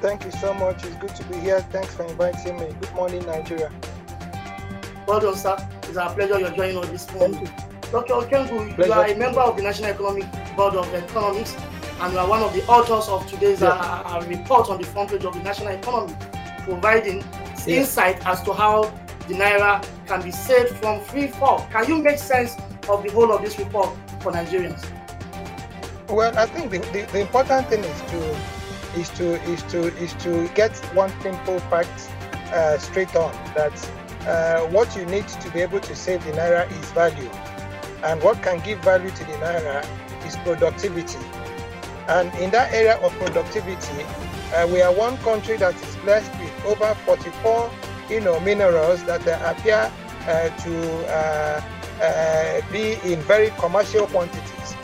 Thank 0.00 0.24
you 0.24 0.30
so 0.32 0.54
much. 0.54 0.82
It's 0.84 0.96
good 0.96 1.14
to 1.14 1.24
be 1.24 1.36
here. 1.36 1.60
Thanks 1.70 1.94
for 1.94 2.04
inviting 2.04 2.58
me. 2.58 2.74
Good 2.80 2.94
morning, 2.94 3.24
Nigeria. 3.26 3.70
Done, 5.18 5.34
sir. 5.34 5.56
It's 5.84 5.96
our 5.96 6.14
pleasure 6.14 6.38
you're 6.38 6.50
joining 6.52 6.78
us 6.78 6.88
this 6.90 7.12
morning. 7.14 7.44
Dr. 7.90 8.14
Okengu, 8.14 8.78
you 8.86 8.92
are 8.92 9.06
a 9.06 9.14
member 9.16 9.40
of 9.40 9.56
the 9.56 9.62
National 9.62 9.90
Economic 9.90 10.24
Board 10.56 10.76
of 10.76 10.94
Economics 10.94 11.56
and 12.00 12.12
you 12.12 12.18
are 12.20 12.28
one 12.28 12.42
of 12.42 12.52
the 12.54 12.64
authors 12.66 13.08
of 13.08 13.26
today's 13.28 13.60
uh, 13.62 13.70
uh, 13.70 14.24
report 14.28 14.70
on 14.70 14.78
the 14.80 14.86
front 14.86 15.10
page 15.10 15.24
of 15.24 15.34
the 15.34 15.40
National 15.42 15.68
Economy, 15.74 16.14
providing 16.62 17.24
Yeah. 17.66 17.80
insight 17.80 18.24
as 18.24 18.40
to 18.44 18.52
how 18.52 18.84
the 19.26 19.34
Naira 19.34 19.84
can 20.06 20.22
be 20.22 20.30
saved 20.30 20.76
from 20.76 21.00
free 21.00 21.26
fall. 21.26 21.66
Can 21.72 21.88
you 21.88 22.00
make 22.00 22.18
sense 22.18 22.56
of 22.88 23.02
the 23.02 23.10
whole 23.10 23.32
of 23.32 23.42
this 23.42 23.58
report 23.58 23.90
for 24.20 24.30
Nigerians? 24.32 24.82
Well, 26.08 26.36
I 26.38 26.46
think 26.46 26.70
the, 26.70 26.78
the, 26.78 27.02
the 27.12 27.20
important 27.20 27.66
thing 27.68 27.82
is 27.82 28.00
to 28.12 28.36
is 29.00 29.08
to 29.10 29.34
is 29.50 29.62
to 29.64 29.78
is 29.98 30.12
to 30.24 30.48
get 30.54 30.74
one 30.94 31.10
simple 31.20 31.58
fact 31.70 32.10
uh, 32.52 32.78
straight 32.78 33.14
on 33.16 33.32
that 33.54 33.72
uh, 34.26 34.60
what 34.68 34.94
you 34.96 35.04
need 35.06 35.26
to 35.28 35.50
be 35.50 35.60
able 35.60 35.80
to 35.80 35.94
save 35.94 36.24
the 36.24 36.32
naira 36.32 36.70
is 36.70 36.90
value. 36.92 37.30
And 38.02 38.22
what 38.22 38.42
can 38.42 38.60
give 38.60 38.78
value 38.80 39.10
to 39.10 39.24
the 39.24 39.32
naira 39.32 39.86
is 40.26 40.36
productivity. 40.38 41.18
And 42.08 42.34
in 42.36 42.50
that 42.50 42.72
area 42.72 42.96
of 42.98 43.12
productivity, 43.18 44.04
uh, 44.54 44.66
we 44.66 44.82
are 44.82 44.92
one 44.92 45.16
country 45.18 45.56
that 45.58 45.74
is 45.74 45.96
blessed 45.96 46.32
with 46.40 46.64
over 46.66 46.94
44 47.06 47.70
you 48.10 48.20
know, 48.20 48.40
minerals 48.40 49.02
that 49.04 49.26
uh, 49.26 49.38
appear 49.56 49.90
uh, 50.26 50.48
to 50.48 51.06
uh, 51.08 52.60
be 52.72 52.94
in 53.04 53.20
very 53.22 53.50
commercial 53.58 54.06
quantities. 54.08 54.74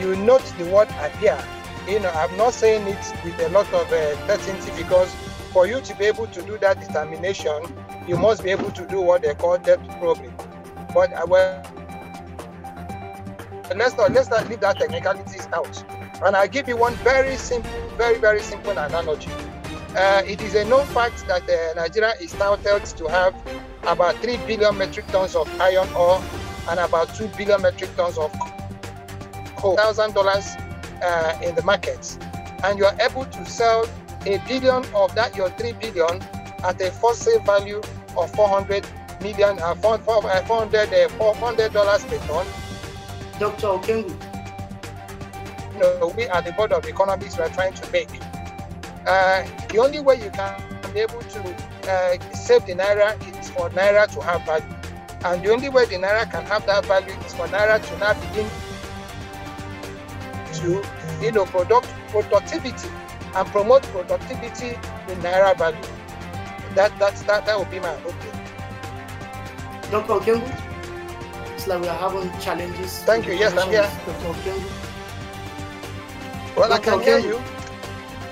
You 0.00 0.16
note 0.16 0.44
the 0.58 0.64
word 0.66 0.88
appear. 1.00 1.38
You 1.86 2.00
know, 2.00 2.10
I'm 2.10 2.36
not 2.36 2.54
saying 2.54 2.88
it 2.88 3.14
with 3.24 3.38
a 3.40 3.48
lot 3.50 3.72
of 3.72 3.88
certainty 3.88 4.72
because 4.76 5.14
for 5.52 5.66
you 5.66 5.80
to 5.82 5.94
be 5.96 6.06
able 6.06 6.26
to 6.28 6.42
do 6.42 6.58
that 6.58 6.80
determination, 6.80 7.62
you 8.06 8.16
must 8.16 8.42
be 8.42 8.50
able 8.50 8.70
to 8.70 8.86
do 8.86 9.00
what 9.00 9.22
they 9.22 9.34
call 9.34 9.58
depth 9.58 9.88
probing. 9.98 10.34
But 10.94 11.12
uh, 11.12 11.26
well, 11.26 11.62
let's 13.74 13.96
not 13.96 14.12
let's 14.12 14.30
not 14.30 14.48
leave 14.48 14.60
that 14.60 14.78
technicalities 14.78 15.48
out. 15.52 15.84
And 16.24 16.34
I'll 16.34 16.48
give 16.48 16.68
you 16.68 16.76
one 16.76 16.94
very 16.96 17.36
simple, 17.36 17.70
very 17.96 18.18
very 18.18 18.40
simple 18.40 18.72
analogy. 18.72 19.30
Uh, 19.96 20.22
it 20.26 20.42
is 20.42 20.54
a 20.54 20.64
known 20.66 20.84
fact 20.88 21.26
that 21.26 21.42
uh, 21.48 21.74
Nigeria 21.80 22.12
is 22.20 22.38
now 22.38 22.56
touted 22.56 22.96
to 22.98 23.06
have 23.08 23.34
about 23.84 24.14
3 24.16 24.36
billion 24.46 24.76
metric 24.76 25.06
tons 25.06 25.34
of 25.34 25.48
iron 25.60 25.88
ore 25.94 26.22
and 26.68 26.78
about 26.80 27.14
2 27.14 27.28
billion 27.28 27.62
metric 27.62 27.88
tons 27.96 28.18
of 28.18 28.30
coal. 29.56 29.76
$1,000 29.78 31.02
uh, 31.02 31.40
in 31.42 31.54
the 31.54 31.62
markets. 31.62 32.18
And 32.62 32.78
you 32.78 32.84
are 32.84 32.96
able 33.00 33.24
to 33.24 33.46
sell 33.46 33.88
a 34.26 34.38
billion 34.46 34.84
of 34.94 35.14
that, 35.14 35.34
your 35.34 35.48
3 35.50 35.72
billion, 35.72 36.22
at 36.64 36.80
a 36.80 36.90
sale 37.14 37.40
value 37.40 37.80
of 38.16 38.30
400 38.34 38.86
million, 39.20 39.58
uh, 39.60 39.74
400, 39.74 40.92
uh, 40.92 41.08
400 41.08 41.60
uh, 41.60 41.68
dollars 41.68 42.04
per 42.04 42.18
ton. 42.26 42.46
Dr. 43.38 43.66
Okengu. 43.66 44.14
You 45.74 45.80
know, 45.80 46.12
we 46.16 46.24
at 46.24 46.44
the 46.44 46.52
Board 46.52 46.72
of 46.72 46.86
Economics 46.86 47.36
we 47.36 47.44
are 47.44 47.50
trying 47.50 47.74
to 47.74 47.90
make. 47.92 48.08
Uh, 49.06 49.46
the 49.68 49.78
only 49.78 50.00
way 50.00 50.16
you 50.16 50.30
can 50.30 50.62
be 50.92 51.00
able 51.00 51.20
to 51.20 51.40
uh, 51.88 52.16
save 52.32 52.64
the 52.66 52.74
naira 52.74 53.14
is 53.38 53.50
for 53.50 53.68
naira 53.70 54.12
to 54.14 54.20
have 54.22 54.42
value. 54.46 54.66
And 55.24 55.44
the 55.44 55.52
only 55.52 55.68
way 55.68 55.84
the 55.86 55.96
naira 55.96 56.30
can 56.30 56.44
have 56.46 56.66
that 56.66 56.86
value 56.86 57.12
is 57.26 57.34
for 57.34 57.46
naira 57.48 57.84
to 57.86 57.98
now 57.98 58.14
begin 58.14 58.48
to, 60.54 61.24
you 61.24 61.32
know, 61.32 61.44
product 61.44 61.86
productivity 62.08 62.88
and 63.34 63.48
promote 63.48 63.82
productivity 63.84 64.70
in 64.70 65.18
naira 65.20 65.56
value. 65.58 65.95
That 66.76 66.92
that's 66.98 67.22
that 67.22 67.46
that 67.46 67.58
would 67.58 67.70
be 67.70 67.80
my 67.80 67.90
opinion. 67.94 68.36
Dr. 69.90 70.12
Okengu, 70.12 71.54
it's 71.54 71.66
like 71.66 71.80
we 71.80 71.88
are 71.88 71.96
having 71.96 72.30
challenges. 72.38 73.02
Thank 73.04 73.26
you. 73.26 73.32
Yes, 73.32 73.56
I'm 73.56 73.70
here. 73.70 73.90
Dr. 74.04 74.28
Okengu. 74.28 74.70
Well, 76.54 76.68
Dr. 76.68 76.90
I 76.90 76.94
can 76.96 77.02
hear 77.02 77.18
you. 77.18 77.40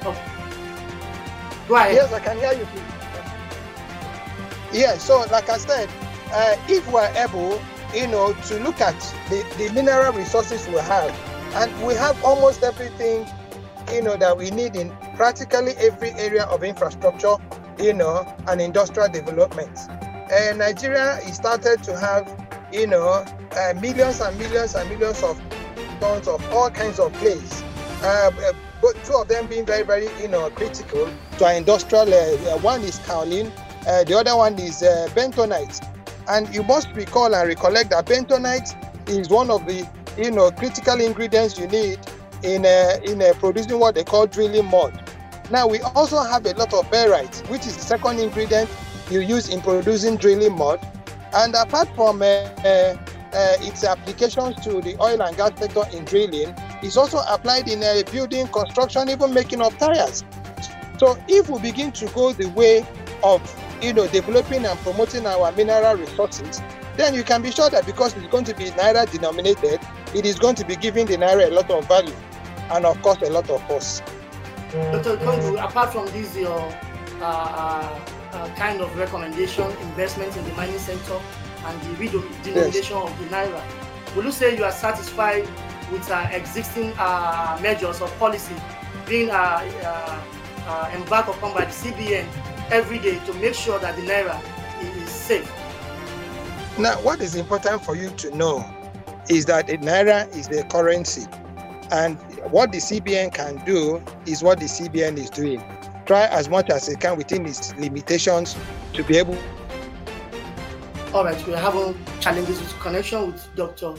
Oh. 0.05 0.15
Go 1.69 1.77
ahead. 1.77 1.95
Yes, 1.95 2.13
I 2.13 2.21
can 2.21 2.37
hear 2.37 2.53
you. 2.53 2.67
Yeah, 4.73 4.99
so 4.99 5.25
like 5.31 5.49
I 5.49 5.57
said, 5.57 5.89
uh, 6.33 6.57
if 6.69 6.87
we're 6.93 7.11
able, 7.17 7.59
you 7.95 8.09
know, 8.09 8.35
to 8.35 8.61
look 8.61 8.81
at 8.83 8.99
the, 9.31 9.43
the 9.57 9.73
mineral 9.73 10.13
resources 10.13 10.69
we 10.69 10.75
have, 10.81 11.11
and 11.55 11.87
we 11.87 11.95
have 11.95 12.23
almost 12.23 12.63
everything, 12.63 13.27
you 13.93 14.03
know, 14.03 14.17
that 14.17 14.37
we 14.37 14.51
need 14.51 14.77
in 14.77 14.91
practically 15.17 15.73
every 15.79 16.11
area 16.11 16.45
of 16.47 16.63
infrastructure, 16.63 17.37
you 17.79 17.93
know, 17.93 18.27
and 18.49 18.61
industrial 18.61 19.09
development. 19.09 19.79
Uh, 20.33 20.55
Nigeria 20.57 21.19
is 21.27 21.37
started 21.37 21.83
to 21.85 21.97
have, 21.99 22.27
you 22.73 22.87
know, 22.87 23.25
uh, 23.57 23.75
millions 23.81 24.21
and 24.21 24.39
millions 24.39 24.75
and 24.75 24.89
millions 24.89 25.23
of 25.23 25.41
tons 26.01 26.27
of 26.27 26.43
all 26.53 26.71
kinds 26.71 26.99
of 26.99 27.13
clays. 27.15 27.63
Uh, 28.03 28.31
uh, 28.39 28.53
but 28.83 28.95
two 29.05 29.15
of 29.15 29.29
them 29.29 29.47
being 29.47 29.65
very, 29.65 29.83
very, 29.83 30.09
you 30.21 30.29
know, 30.29 30.51
critical 30.51 31.09
to 31.39 31.45
our 31.45 31.55
industrial. 31.55 32.13
Uh, 32.13 32.59
one 32.59 32.83
is 32.83 32.99
kaolin, 33.01 33.51
the 34.07 34.15
other 34.17 34.37
one 34.37 34.59
is 34.59 34.83
bentonite. 35.15 35.81
And 36.29 36.53
you 36.55 36.63
must 36.63 36.89
recall 36.95 37.35
and 37.35 37.49
recollect 37.49 37.91
that 37.91 38.07
bentonite 38.07 38.75
is 39.09 39.29
one 39.29 39.51
of 39.51 39.67
the, 39.67 39.89
you 40.17 40.31
know, 40.31 40.51
critical 40.51 41.01
ingredients 41.01 41.59
you 41.59 41.67
need 41.69 41.99
in 42.43 42.65
in 42.65 43.35
producing 43.37 43.79
what 43.79 43.95
they 43.95 44.05
call 44.05 44.27
drilling 44.27 44.67
mud. 44.71 44.99
Now 45.51 45.67
we 45.67 45.81
also 45.81 46.23
have 46.23 46.47
a 46.47 46.55
lot 46.55 46.73
of 46.73 46.91
barite, 46.91 47.49
which 47.51 47.67
is 47.67 47.77
the 47.77 47.83
second 47.83 48.19
ingredient 48.19 48.71
you 49.11 49.21
use 49.21 49.49
in 49.49 49.61
producing 49.61 50.17
drilling 50.17 50.57
mud. 50.57 50.81
And 51.35 51.55
apart 51.55 51.95
from 51.95 52.23
uh, 52.23 52.25
uh, 52.25 52.97
uh, 53.33 53.57
its 53.61 53.85
applications 53.85 54.57
to 54.65 54.81
the 54.81 54.97
oil 55.01 55.21
and 55.21 55.37
gas 55.37 55.51
sector 55.59 55.83
in 55.93 56.05
drilling, 56.05 56.55
it's 56.83 56.97
also 56.97 57.19
applied 57.29 57.69
in 57.69 57.83
uh, 57.83 58.03
building, 58.11 58.47
construction, 58.49 59.11
even 59.11 59.35
making 59.35 59.61
of 59.61 59.77
tires. 59.77 60.25
So 60.99 61.19
if 61.29 61.51
we 61.51 61.61
begin 61.61 61.93
to 61.93 62.07
go 62.07 62.33
the 62.33 62.49
way 62.51 62.87
of 63.23 63.43
you 63.83 63.93
know 63.93 64.07
developing 64.07 64.65
and 64.65 64.79
promoting 64.79 65.27
our 65.27 65.53
mineral 65.53 65.97
resources, 65.97 66.63
then 66.97 67.15
you 67.15 67.23
can 67.23 67.43
be 67.43 67.51
sure 67.51 67.69
that 67.69 67.85
because 67.85 68.17
it's 68.17 68.29
going 68.29 68.45
to 68.45 68.55
be 68.55 68.67
naira 68.71 69.11
denominated, 69.11 69.81
it 70.15 70.25
is 70.25 70.39
going 70.39 70.55
to 70.55 70.65
be 70.65 70.77
giving 70.77 71.05
the 71.05 71.17
naira 71.17 71.49
a 71.49 71.51
lot 71.51 71.71
of 71.71 71.87
value 71.87 72.15
and 72.71 72.87
of 72.87 73.01
course 73.03 73.21
a 73.23 73.31
lot 73.31 73.49
of 73.51 73.63
force. 73.67 74.01
Dr. 74.75 75.17
Kongu, 75.19 75.63
apart 75.63 75.93
from 75.93 76.07
this, 76.07 76.37
your 76.37 76.59
uh, 76.59 77.23
uh, 77.23 78.01
uh, 78.33 78.55
kind 78.57 78.81
of 78.81 78.97
recommendation, 78.99 79.71
investment 79.83 80.37
in 80.37 80.45
the 80.45 80.53
mining 80.55 80.79
sector 80.81 81.21
and 81.65 81.81
the 81.83 82.09
redenomination 82.09 83.01
of 83.01 83.17
the 83.21 83.25
naira, 83.27 83.63
will 84.17 84.25
you 84.25 84.33
say 84.33 84.57
you 84.57 84.65
are 84.65 84.73
satisfied 84.73 85.49
with 85.93 86.11
uh, 86.11 86.29
existing 86.33 86.93
uh, 86.99 87.57
measures 87.63 88.01
or 88.01 88.09
policy 88.19 88.57
being 89.07 89.31
uh, 89.31 89.61
embarked 90.93 91.29
upon 91.29 91.55
by 91.55 91.65
the 91.67 91.71
CBN 91.71 92.27
every 92.73 92.99
day 92.99 93.21
to 93.27 93.35
make 93.35 93.55
sure 93.55 93.79
that 93.79 93.95
the 93.95 94.03
naira 94.03 94.41
is 95.05 95.09
safe? 95.09 95.49
Now, 96.81 97.01
what 97.03 97.21
is 97.21 97.37
important 97.37 97.85
for 97.85 97.95
you 97.95 98.11
to 98.11 98.37
know 98.37 98.69
is 99.29 99.45
that 99.47 99.69
the 99.69 99.79
naira 99.79 100.29
is 100.35 100.49
the 100.49 100.65
currency, 100.65 101.29
and 101.95 102.19
what 102.51 102.73
the 102.73 102.79
CBN 102.79 103.33
can 103.33 103.65
do 103.65 104.03
is 104.27 104.43
what 104.43 104.59
the 104.59 104.67
CBN 104.67 105.17
is 105.17 105.31
doing. 105.31 105.63
Try 106.07 106.27
as 106.27 106.49
much 106.49 106.69
as 106.69 106.89
it 106.89 106.99
can 107.01 107.17
within 107.17 107.47
its 107.47 107.75
limitations 107.77 108.57
to 108.95 109.05
be 109.05 109.17
able 109.17 109.39
All 111.15 111.25
right, 111.25 111.47
we're 111.47 111.57
having 111.57 111.95
challenges 112.19 112.59
with 112.59 112.73
connection 112.81 113.29
with 113.29 113.55
Dr. 113.55 113.95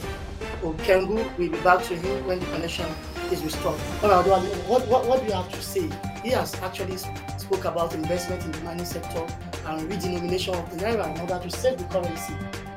Okengu. 0.62 1.16
We'll 1.38 1.50
be 1.50 1.60
back 1.60 1.82
to 1.84 1.96
him 1.96 2.26
when 2.26 2.40
the 2.40 2.46
connection 2.46 2.84
is 3.32 3.42
restored. 3.42 3.80
All 4.02 4.10
right, 4.10 4.26
what, 4.68 4.86
what, 4.86 5.08
what 5.08 5.20
do 5.20 5.26
you 5.26 5.32
have 5.32 5.50
to 5.50 5.62
say? 5.62 5.88
He 6.22 6.30
has 6.32 6.54
actually 6.56 6.98
spoke 7.38 7.64
about 7.64 7.94
investment 7.94 8.44
in 8.44 8.52
the 8.52 8.60
mining 8.60 8.84
sector 8.84 9.26
and 9.66 9.90
redenomination 9.90 10.54
of 10.54 10.70
the 10.70 10.84
naira 10.84 11.14
in 11.14 11.20
order 11.22 11.42
to 11.42 11.50
save 11.50 11.78
the 11.78 11.84
currency 11.84 12.34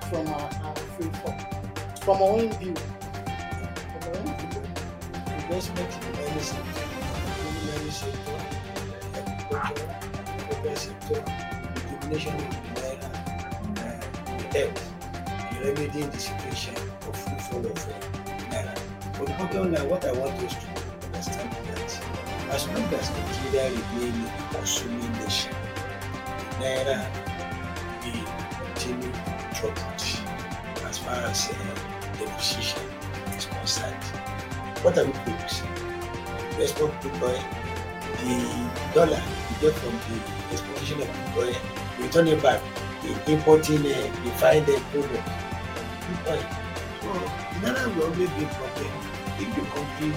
from 0.09 0.25
our, 0.27 0.49
our 0.63 0.75
free 0.95 1.09
fall. 1.19 1.37
From 2.01 2.21
our 2.21 2.29
own 2.39 2.49
view, 2.53 2.73
investment 5.49 5.89
in 5.95 6.11
the 6.13 6.21
mining 7.71 7.89
sector, 7.91 8.37
the 9.13 9.19
agriculture, 9.19 9.95
urban 10.51 10.75
sector, 10.75 11.15
the 11.15 11.81
domination 12.01 12.33
of 12.35 12.39
the 12.39 12.81
naira, 12.81 14.37
the 14.37 14.49
debt, 14.53 14.83
the 15.51 15.71
remedying 15.71 16.09
the 16.11 16.19
situation 16.19 16.75
of 17.07 17.15
free 17.15 17.39
fall 17.39 17.65
of 17.65 17.73
naira. 18.51 18.79
But 19.17 19.25
the 19.27 19.33
bottom 19.33 19.73
line, 19.73 19.89
what 19.89 20.05
I 20.05 20.11
want 20.11 20.33
us 20.43 20.53
to 20.53 21.05
understand 21.07 21.51
is 21.85 21.97
that 21.97 22.53
as 22.53 22.67
long 22.67 22.93
as 22.93 23.09
Nigeria 23.09 23.71
remain 23.71 24.25
a 24.25 24.53
consuming 24.53 25.11
nation, 25.13 25.53
the 26.59 26.65
naira 26.65 26.99
will 28.05 28.25
continue 28.65 29.11
to 29.11 29.61
drop 29.61 29.77
it 29.95 30.21
as 30.85 30.97
far 30.99 31.15
as 31.15 31.49
uh, 31.49 32.17
depreciation 32.19 32.83
is 33.35 33.45
concerned 33.45 34.38
what 34.83 34.97
are 34.97 35.05
we 35.05 35.11
producing? 35.11 35.67
We 36.57 36.63
export 36.63 36.91
crude 37.01 37.23
oil. 37.23 37.43
The 38.19 38.93
dollar 38.93 39.21
we 39.49 39.55
get 39.61 39.73
from 39.75 39.93
the 40.07 40.53
exportation 40.53 41.01
of 41.01 41.07
crude 41.33 41.47
oil, 41.47 41.55
we 41.99 42.07
turn 42.09 42.27
it 42.27 42.41
back 42.41 42.61
in 43.03 43.33
importing 43.33 43.85
a 43.85 44.11
refined 44.23 44.69
uh, 44.69 44.79
product. 44.91 45.29
Crude 46.03 46.27
oil. 46.33 46.43
So 47.01 47.07
the 47.13 47.67
naira 47.67 47.95
will 47.95 48.03
always 48.05 48.29
be 48.31 48.43
a 48.43 48.47
problem 48.47 48.91
if 49.39 49.55
the 49.55 49.61
country 49.71 50.11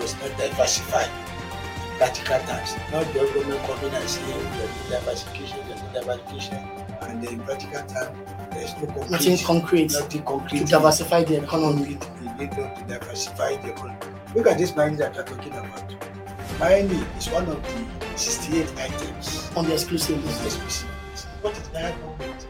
was 0.00 0.14
not 0.20 0.36
diversified 0.38 1.10
in 1.10 1.98
practical 1.98 2.38
terms. 2.40 2.76
Not 2.92 3.06
the 3.12 3.20
government 3.20 3.60
coming 3.66 3.94
and 3.94 4.08
saying 4.08 4.38
we 4.38 4.44
need 4.56 4.90
diversification, 4.90 5.58
we 5.68 5.74
need 5.74 5.92
diversification, 5.92 6.56
and 7.02 7.22
then 7.22 7.34
in 7.34 7.40
practical 7.40 7.82
terms 7.82 8.18
there 8.52 8.62
is 8.64 8.72
no 8.76 8.86
concrete. 8.86 9.10
nothing 9.10 9.38
concrete 9.44 9.92
Nothing 9.92 10.22
concrete. 10.22 10.58
to 10.60 10.64
diversify 10.64 11.24
the 11.24 11.42
economy. 11.42 11.98
We 12.13 12.13
need 12.38 12.52
to 12.52 12.84
diversify 12.88 13.56
the 13.56 13.72
economy. 13.72 13.98
Look 14.34 14.46
at 14.46 14.58
this 14.58 14.74
mining 14.76 14.96
that 14.98 15.16
we're 15.16 15.24
talking 15.24 15.52
about. 15.52 15.94
Mining 16.60 16.90
is 17.18 17.28
one 17.30 17.46
of 17.48 17.62
the 17.62 18.18
68 18.18 18.72
items 18.78 19.50
on 19.56 19.64
the 19.66 19.72
exclusive 19.74 20.24
list. 20.24 20.44
this 20.44 20.52
species. 20.54 20.84
What 21.42 21.56
is 21.56 21.68
naira 21.68 21.94
government? 22.00 22.46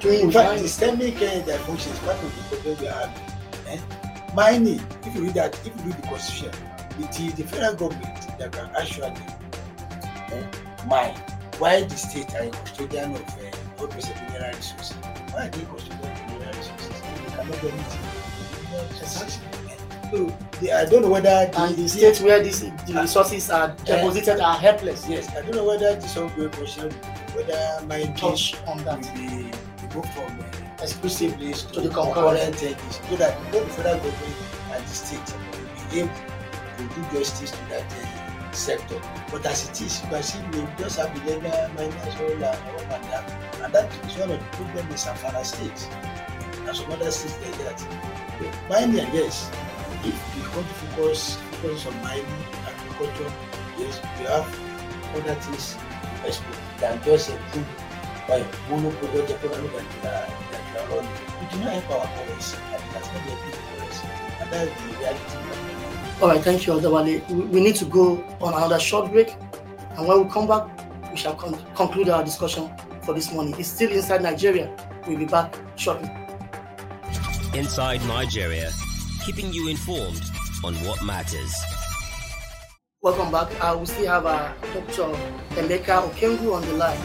doing 0.00 0.20
In 0.20 0.30
fact, 0.32 0.48
mining. 0.48 0.62
systemic 0.64 1.16
uh, 1.16 1.42
dysfunction 1.46 1.92
is 1.92 1.98
part 2.00 2.16
of 2.16 2.36
the 2.36 2.56
problem 2.56 2.78
we 2.80 2.88
are 2.88 3.06
having. 3.06 3.22
Eh? 3.68 4.34
Mining, 4.34 4.80
if 5.04 5.14
you 5.14 5.22
read 5.22 5.34
that, 5.34 5.54
if 5.66 5.76
you 5.76 5.82
read 5.84 5.96
the 5.96 6.08
constitution, 6.08 6.52
it 6.98 7.20
is 7.20 7.34
the 7.34 7.44
federal 7.44 7.74
government 7.74 8.38
that 8.38 8.52
can 8.52 8.70
actually 8.76 9.12
eh, 10.32 10.42
mine. 10.86 11.14
Why 11.58 11.82
the 11.82 11.96
state 11.96 12.34
are 12.34 12.44
a 12.44 12.50
custodian 12.50 13.14
of 13.14 13.20
uh, 13.38 13.80
all 13.80 13.86
resources? 13.88 14.92
Why 15.32 15.46
are 15.46 15.50
they 15.50 15.64
custodian 15.64 16.10
of 16.12 16.26
mineral 16.26 16.54
resources? 16.56 16.88
They 16.88 17.30
cannot 17.36 17.60
do 17.60 17.68
anything. 17.68 18.19
Eh? 18.80 19.50
So 20.10 20.36
they, 20.60 20.72
I 20.72 20.84
don't 20.86 21.02
know 21.02 21.10
whether 21.10 21.46
the, 21.46 21.60
and 21.62 21.76
the 21.76 21.88
states 21.88 22.20
where 22.20 22.42
these 22.42 22.60
the 22.60 22.94
resources 22.94 23.48
are 23.50 23.68
deposited 23.84 24.40
are 24.40 24.56
helpless. 24.56 25.08
Yes, 25.08 25.28
I 25.36 25.42
don't 25.42 25.54
know 25.54 25.64
whether 25.64 25.94
this 25.94 26.16
ongoing 26.16 26.50
question, 26.50 26.90
whether 27.34 27.86
mining 27.86 28.14
Touch 28.14 28.56
on 28.66 28.78
will 28.78 28.84
that. 28.84 29.02
be 29.14 29.50
will 29.94 30.02
go 30.02 30.08
from 30.08 30.40
uh, 30.40 30.82
Exclusive 30.82 31.36
place 31.36 31.62
to 31.62 31.80
the 31.80 31.88
concurrent. 31.90 32.14
concurrent 32.14 32.40
entities, 32.40 33.00
so 33.08 33.16
that 33.16 33.38
both 33.52 33.66
the 33.66 33.72
federal 33.82 33.96
government 33.96 34.36
and 34.72 34.84
the 34.84 34.88
state 34.88 35.34
will 35.52 35.90
be 35.92 36.00
able 36.00 36.10
to 36.78 36.94
do 36.94 37.18
justice 37.18 37.50
to 37.50 37.68
that 37.68 37.84
uh, 37.92 38.52
sector. 38.52 39.00
But 39.30 39.46
as 39.46 39.68
it 39.68 39.80
is, 39.82 40.02
you 40.02 40.08
can 40.08 40.22
see 40.22 40.38
we 40.52 40.66
just 40.78 40.98
have 40.98 41.12
the 41.14 41.20
legal 41.34 41.68
miners 41.76 42.16
all 42.18 42.32
and 42.32 42.44
all 42.44 42.94
and 42.96 43.04
that, 43.12 43.30
and 43.62 43.72
that 43.74 43.92
is 44.06 44.16
one 44.16 44.30
of 44.32 44.38
the 44.40 44.44
problems 44.56 44.90
in 45.06 45.12
Safara 45.14 45.44
state 45.44 45.88
and 46.70 46.78
some 46.78 46.92
other 46.92 47.10
states 47.10 47.36
like 47.42 47.58
that. 47.58 47.78
So, 47.80 48.46
mining, 48.68 49.08
yes, 49.12 49.50
if 50.04 50.14
we 50.36 50.42
want 50.54 50.68
to 50.68 50.74
focus 50.94 51.36
focus 51.60 51.86
on 51.86 51.94
mining, 52.02 52.24
agriculture, 52.64 53.32
yes, 53.76 54.00
we 54.18 54.24
have 54.26 54.46
other 55.16 55.34
things 55.42 55.76
than 56.78 57.02
just 57.02 57.30
improve 57.30 57.66
by 58.28 58.44
monopoly 58.70 59.22
economy 59.22 59.68
that 59.74 59.86
we 59.90 60.08
are 60.08 60.26
that 60.50 60.62
we 60.70 60.78
are 60.78 60.86
running. 60.96 61.10
We 61.40 61.46
do 61.50 61.64
not 61.64 61.72
help 61.72 61.90
our 61.90 62.24
currency, 62.24 62.56
and 62.72 62.82
that's 62.94 63.08
not 63.08 63.22
the 63.26 63.34
big 63.44 63.58
currency, 63.66 64.06
and 64.40 64.52
that's 64.52 64.70
the 64.70 64.98
reality. 64.98 66.22
All 66.22 66.28
right, 66.28 66.40
thank 66.40 66.66
you, 66.66 66.74
Odewale. 66.74 67.28
We, 67.30 67.40
we 67.46 67.60
need 67.60 67.76
to 67.76 67.84
go 67.84 68.22
on 68.40 68.54
another 68.54 68.78
short 68.78 69.10
break, 69.10 69.34
and 69.96 70.06
when 70.06 70.24
we 70.24 70.30
come 70.30 70.46
back, 70.46 70.68
we 71.10 71.16
shall 71.16 71.34
con- 71.34 71.58
conclude 71.74 72.08
our 72.10 72.22
discussion 72.22 72.70
for 73.02 73.12
this 73.12 73.32
morning. 73.32 73.56
It's 73.58 73.68
still 73.68 73.90
inside 73.90 74.22
Nigeria. 74.22 74.70
We'll 75.08 75.18
be 75.18 75.24
back 75.24 75.56
shortly. 75.76 76.19
Inside 77.54 78.00
Nigeria, 78.06 78.70
keeping 79.26 79.52
you 79.52 79.68
informed 79.68 80.22
on 80.64 80.74
what 80.86 81.02
matters. 81.04 81.52
Welcome 83.02 83.32
back. 83.32 83.48
Uh, 83.60 83.76
we 83.78 83.86
still 83.86 84.06
have 84.06 84.24
uh, 84.26 84.52
Dr. 84.72 85.12
Emeka 85.56 86.08
Okengu 86.08 86.54
on 86.54 86.62
the 86.62 86.74
line. 86.74 87.00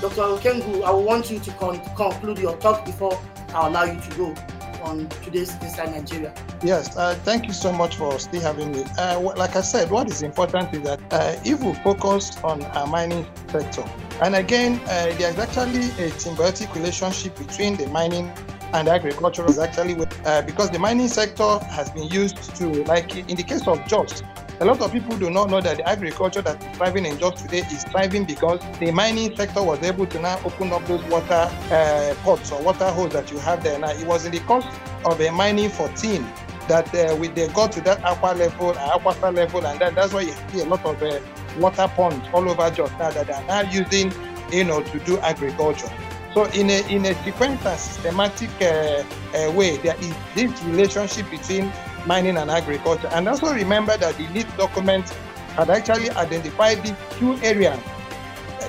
Dr. 0.00 0.22
Okengu, 0.22 0.84
I 0.84 0.92
want 0.92 1.30
you 1.32 1.40
to 1.40 1.50
con- 1.52 1.80
conclude 1.96 2.38
your 2.38 2.56
talk 2.58 2.84
before 2.84 3.20
I 3.52 3.66
allow 3.66 3.84
you 3.84 4.00
to 4.00 4.16
go 4.16 4.34
on 4.82 5.08
today's 5.24 5.52
Inside 5.62 5.90
Nigeria. 5.90 6.32
Yes, 6.62 6.96
uh, 6.96 7.14
thank 7.24 7.46
you 7.48 7.52
so 7.52 7.72
much 7.72 7.96
for 7.96 8.18
still 8.20 8.40
having 8.40 8.70
me. 8.70 8.84
Uh, 8.96 9.18
wh- 9.18 9.36
like 9.36 9.56
I 9.56 9.62
said, 9.62 9.90
what 9.90 10.08
is 10.08 10.22
important 10.22 10.72
is 10.74 10.82
that 10.82 11.00
uh, 11.12 11.34
if 11.44 11.60
we 11.60 11.72
focus 11.82 12.36
on 12.44 12.62
our 12.62 12.86
mining 12.86 13.26
sector, 13.48 13.84
and 14.22 14.36
again, 14.36 14.80
uh, 14.84 15.12
there's 15.18 15.38
actually 15.38 15.86
a 16.04 16.10
symbiotic 16.12 16.72
relationship 16.74 17.36
between 17.36 17.76
the 17.76 17.88
mining 17.88 18.30
and 18.72 18.88
agriculture 18.88 19.44
is 19.46 19.58
actually 19.58 19.96
uh, 20.24 20.42
because 20.42 20.70
the 20.70 20.78
mining 20.78 21.08
sector 21.08 21.58
has 21.70 21.90
been 21.90 22.08
used 22.08 22.54
to, 22.56 22.84
like 22.84 23.16
in 23.16 23.36
the 23.36 23.42
case 23.42 23.66
of 23.66 23.84
Jos, 23.86 24.22
a 24.60 24.64
lot 24.64 24.80
of 24.80 24.92
people 24.92 25.16
do 25.16 25.30
not 25.30 25.50
know 25.50 25.60
that 25.60 25.76
the 25.76 25.88
agriculture 25.88 26.42
that 26.42 26.62
is 26.62 26.76
thriving 26.76 27.06
in 27.06 27.18
Jos 27.18 27.42
today 27.42 27.58
is 27.58 27.84
thriving 27.84 28.24
because 28.24 28.60
the 28.80 28.90
mining 28.90 29.34
sector 29.36 29.62
was 29.62 29.80
able 29.82 30.06
to 30.06 30.20
now 30.20 30.40
open 30.44 30.72
up 30.72 30.84
those 30.86 31.02
water 31.04 31.48
uh, 31.70 32.14
pots 32.22 32.50
or 32.50 32.60
water 32.62 32.90
holes 32.90 33.12
that 33.12 33.30
you 33.30 33.38
have 33.38 33.62
there. 33.62 33.78
Now, 33.78 33.90
it 33.90 34.06
was 34.06 34.24
in 34.24 34.32
the 34.32 34.40
course 34.40 34.66
of 35.04 35.20
a 35.20 35.30
mining 35.30 35.70
for 35.70 35.88
tin 35.90 36.26
that 36.66 36.92
uh, 36.94 37.16
we, 37.16 37.28
they 37.28 37.48
got 37.48 37.72
to 37.72 37.80
that 37.82 38.02
aqua 38.04 38.34
level, 38.34 38.70
uh, 38.70 38.98
aqua 38.98 39.30
level, 39.30 39.64
and 39.66 39.80
then 39.80 39.94
that's 39.94 40.12
why 40.12 40.22
you 40.22 40.34
see 40.50 40.60
a 40.60 40.64
lot 40.64 40.84
of 40.84 41.00
uh, 41.02 41.20
water 41.58 41.90
ponds 41.94 42.26
all 42.32 42.48
over 42.48 42.70
just 42.70 42.92
now 42.98 43.10
that 43.10 43.26
they 43.26 43.32
are 43.32 43.44
now 43.44 43.60
using, 43.70 44.12
you 44.52 44.64
know, 44.64 44.82
to 44.82 44.98
do 45.00 45.18
agriculture. 45.18 45.90
So 46.34 46.44
in 46.46 46.68
a 46.70 46.86
in 46.88 47.04
a 47.06 47.14
sequential 47.24 47.68
and 47.68 47.80
systematic 47.80 48.50
uh, 48.60 49.02
uh, 49.34 49.50
way, 49.52 49.78
there 49.78 49.96
is 49.98 50.14
this 50.34 50.62
relationship 50.64 51.30
between 51.30 51.72
mining 52.06 52.36
and 52.36 52.50
agriculture. 52.50 53.08
And 53.12 53.28
also 53.28 53.52
remember 53.52 53.96
that 53.96 54.16
the 54.16 54.28
lead 54.28 54.46
document 54.56 55.08
had 55.56 55.70
actually 55.70 56.10
identified 56.10 56.82
these 56.84 56.94
two 57.18 57.34
areas, 57.42 57.78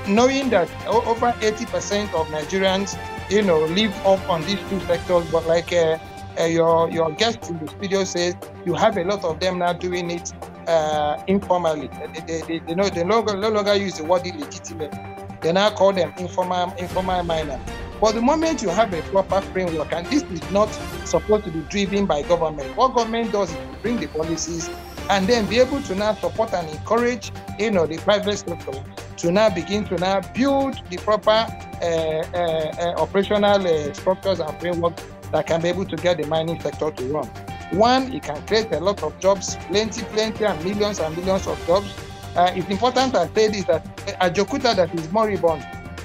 knowing 0.07 0.49
that 0.49 0.69
over 0.87 1.31
80% 1.41 2.13
of 2.13 2.27
Nigerians, 2.27 2.97
you 3.29 3.41
know, 3.41 3.59
live 3.65 3.93
off 4.05 4.27
on 4.29 4.41
these 4.45 4.59
two 4.69 4.79
sectors. 4.81 5.29
But 5.29 5.45
like 5.45 5.73
uh, 5.73 5.97
uh, 6.39 6.45
your 6.45 6.89
your 6.89 7.11
guest 7.11 7.49
in 7.49 7.59
the 7.59 7.67
studio 7.67 8.03
says, 8.05 8.35
you 8.65 8.73
have 8.73 8.97
a 8.97 9.03
lot 9.03 9.23
of 9.23 9.39
them 9.39 9.59
now 9.59 9.73
doing 9.73 10.09
it 10.11 10.31
uh, 10.67 11.21
informally. 11.27 11.87
They, 11.87 12.21
they, 12.21 12.41
they, 12.41 12.59
they, 12.59 12.75
know, 12.75 12.89
they 12.89 13.03
no 13.03 13.21
longer 13.21 13.75
use 13.75 13.97
the 13.97 14.05
word 14.05 14.25
illegitimate. 14.25 14.93
They 15.41 15.51
now 15.51 15.69
call 15.71 15.93
them 15.93 16.13
informal 16.17 16.73
informal 16.77 17.23
miners. 17.23 17.61
For 17.99 18.13
the 18.13 18.21
moment, 18.21 18.61
you 18.61 18.69
have 18.69 18.93
a 18.93 19.01
proper 19.03 19.41
framework, 19.41 19.91
and 19.91 20.07
this 20.07 20.23
is 20.23 20.51
not 20.51 20.67
supposed 21.05 21.43
to 21.45 21.51
be 21.51 21.59
driven 21.69 22.05
by 22.05 22.21
government. 22.21 22.75
What 22.77 22.95
government 22.95 23.33
does 23.33 23.51
is 23.51 23.57
bring 23.81 23.97
the 23.97 24.07
policies 24.07 24.69
and 25.09 25.27
then 25.27 25.45
be 25.47 25.59
able 25.59 25.81
to 25.81 25.95
now 25.95 26.13
support 26.13 26.53
and 26.53 26.69
encourage, 26.69 27.31
you 27.57 27.71
know, 27.71 27.85
the 27.85 27.97
private 27.97 28.37
sector 28.37 28.83
to 29.17 29.31
now 29.31 29.49
begin 29.49 29.83
to 29.85 29.95
now 29.97 30.21
build 30.33 30.81
the 30.89 30.97
proper 30.97 31.29
uh, 31.29 31.85
uh, 31.85 32.75
uh, 32.79 33.01
operational 33.01 33.67
uh, 33.67 33.93
structures 33.93 34.39
and 34.39 34.57
frameworks 34.61 35.03
that 35.31 35.45
can 35.45 35.61
be 35.61 35.67
able 35.67 35.85
to 35.85 35.95
get 35.97 36.17
the 36.17 36.27
mining 36.27 36.59
sector 36.61 36.91
to 36.91 37.05
run. 37.05 37.27
One, 37.71 38.13
it 38.13 38.23
can 38.23 38.41
create 38.47 38.71
a 38.71 38.79
lot 38.79 39.03
of 39.03 39.19
jobs, 39.19 39.57
plenty, 39.67 40.03
plenty, 40.05 40.45
and 40.45 40.63
millions 40.63 40.99
and 40.99 41.15
millions 41.17 41.47
of 41.47 41.63
jobs. 41.67 41.93
Uh, 42.39 42.53
it's 42.55 42.69
important 42.69 43.11
to 43.11 43.29
say 43.35 43.49
this 43.49 43.65
that 43.65 43.83
Ajokuta 44.21 44.73
that 44.73 44.95
is 44.95 45.11
moribund 45.11 45.61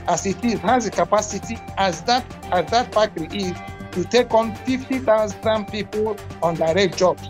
as 0.09 0.27
it 0.27 0.45
is 0.45 0.59
has 0.59 0.85
the 0.85 0.91
capacity 0.91 1.57
as 1.79 2.03
that 2.03 2.25
as 2.51 2.69
that 2.73 2.93
factory 2.93 3.29
is 3.33 3.57
to 3.93 4.03
take 4.03 4.35
on 4.35 4.53
50,000 4.67 5.67
people 5.69 6.17
on 6.43 6.57
direct 6.57 6.99
jobs 6.99 7.29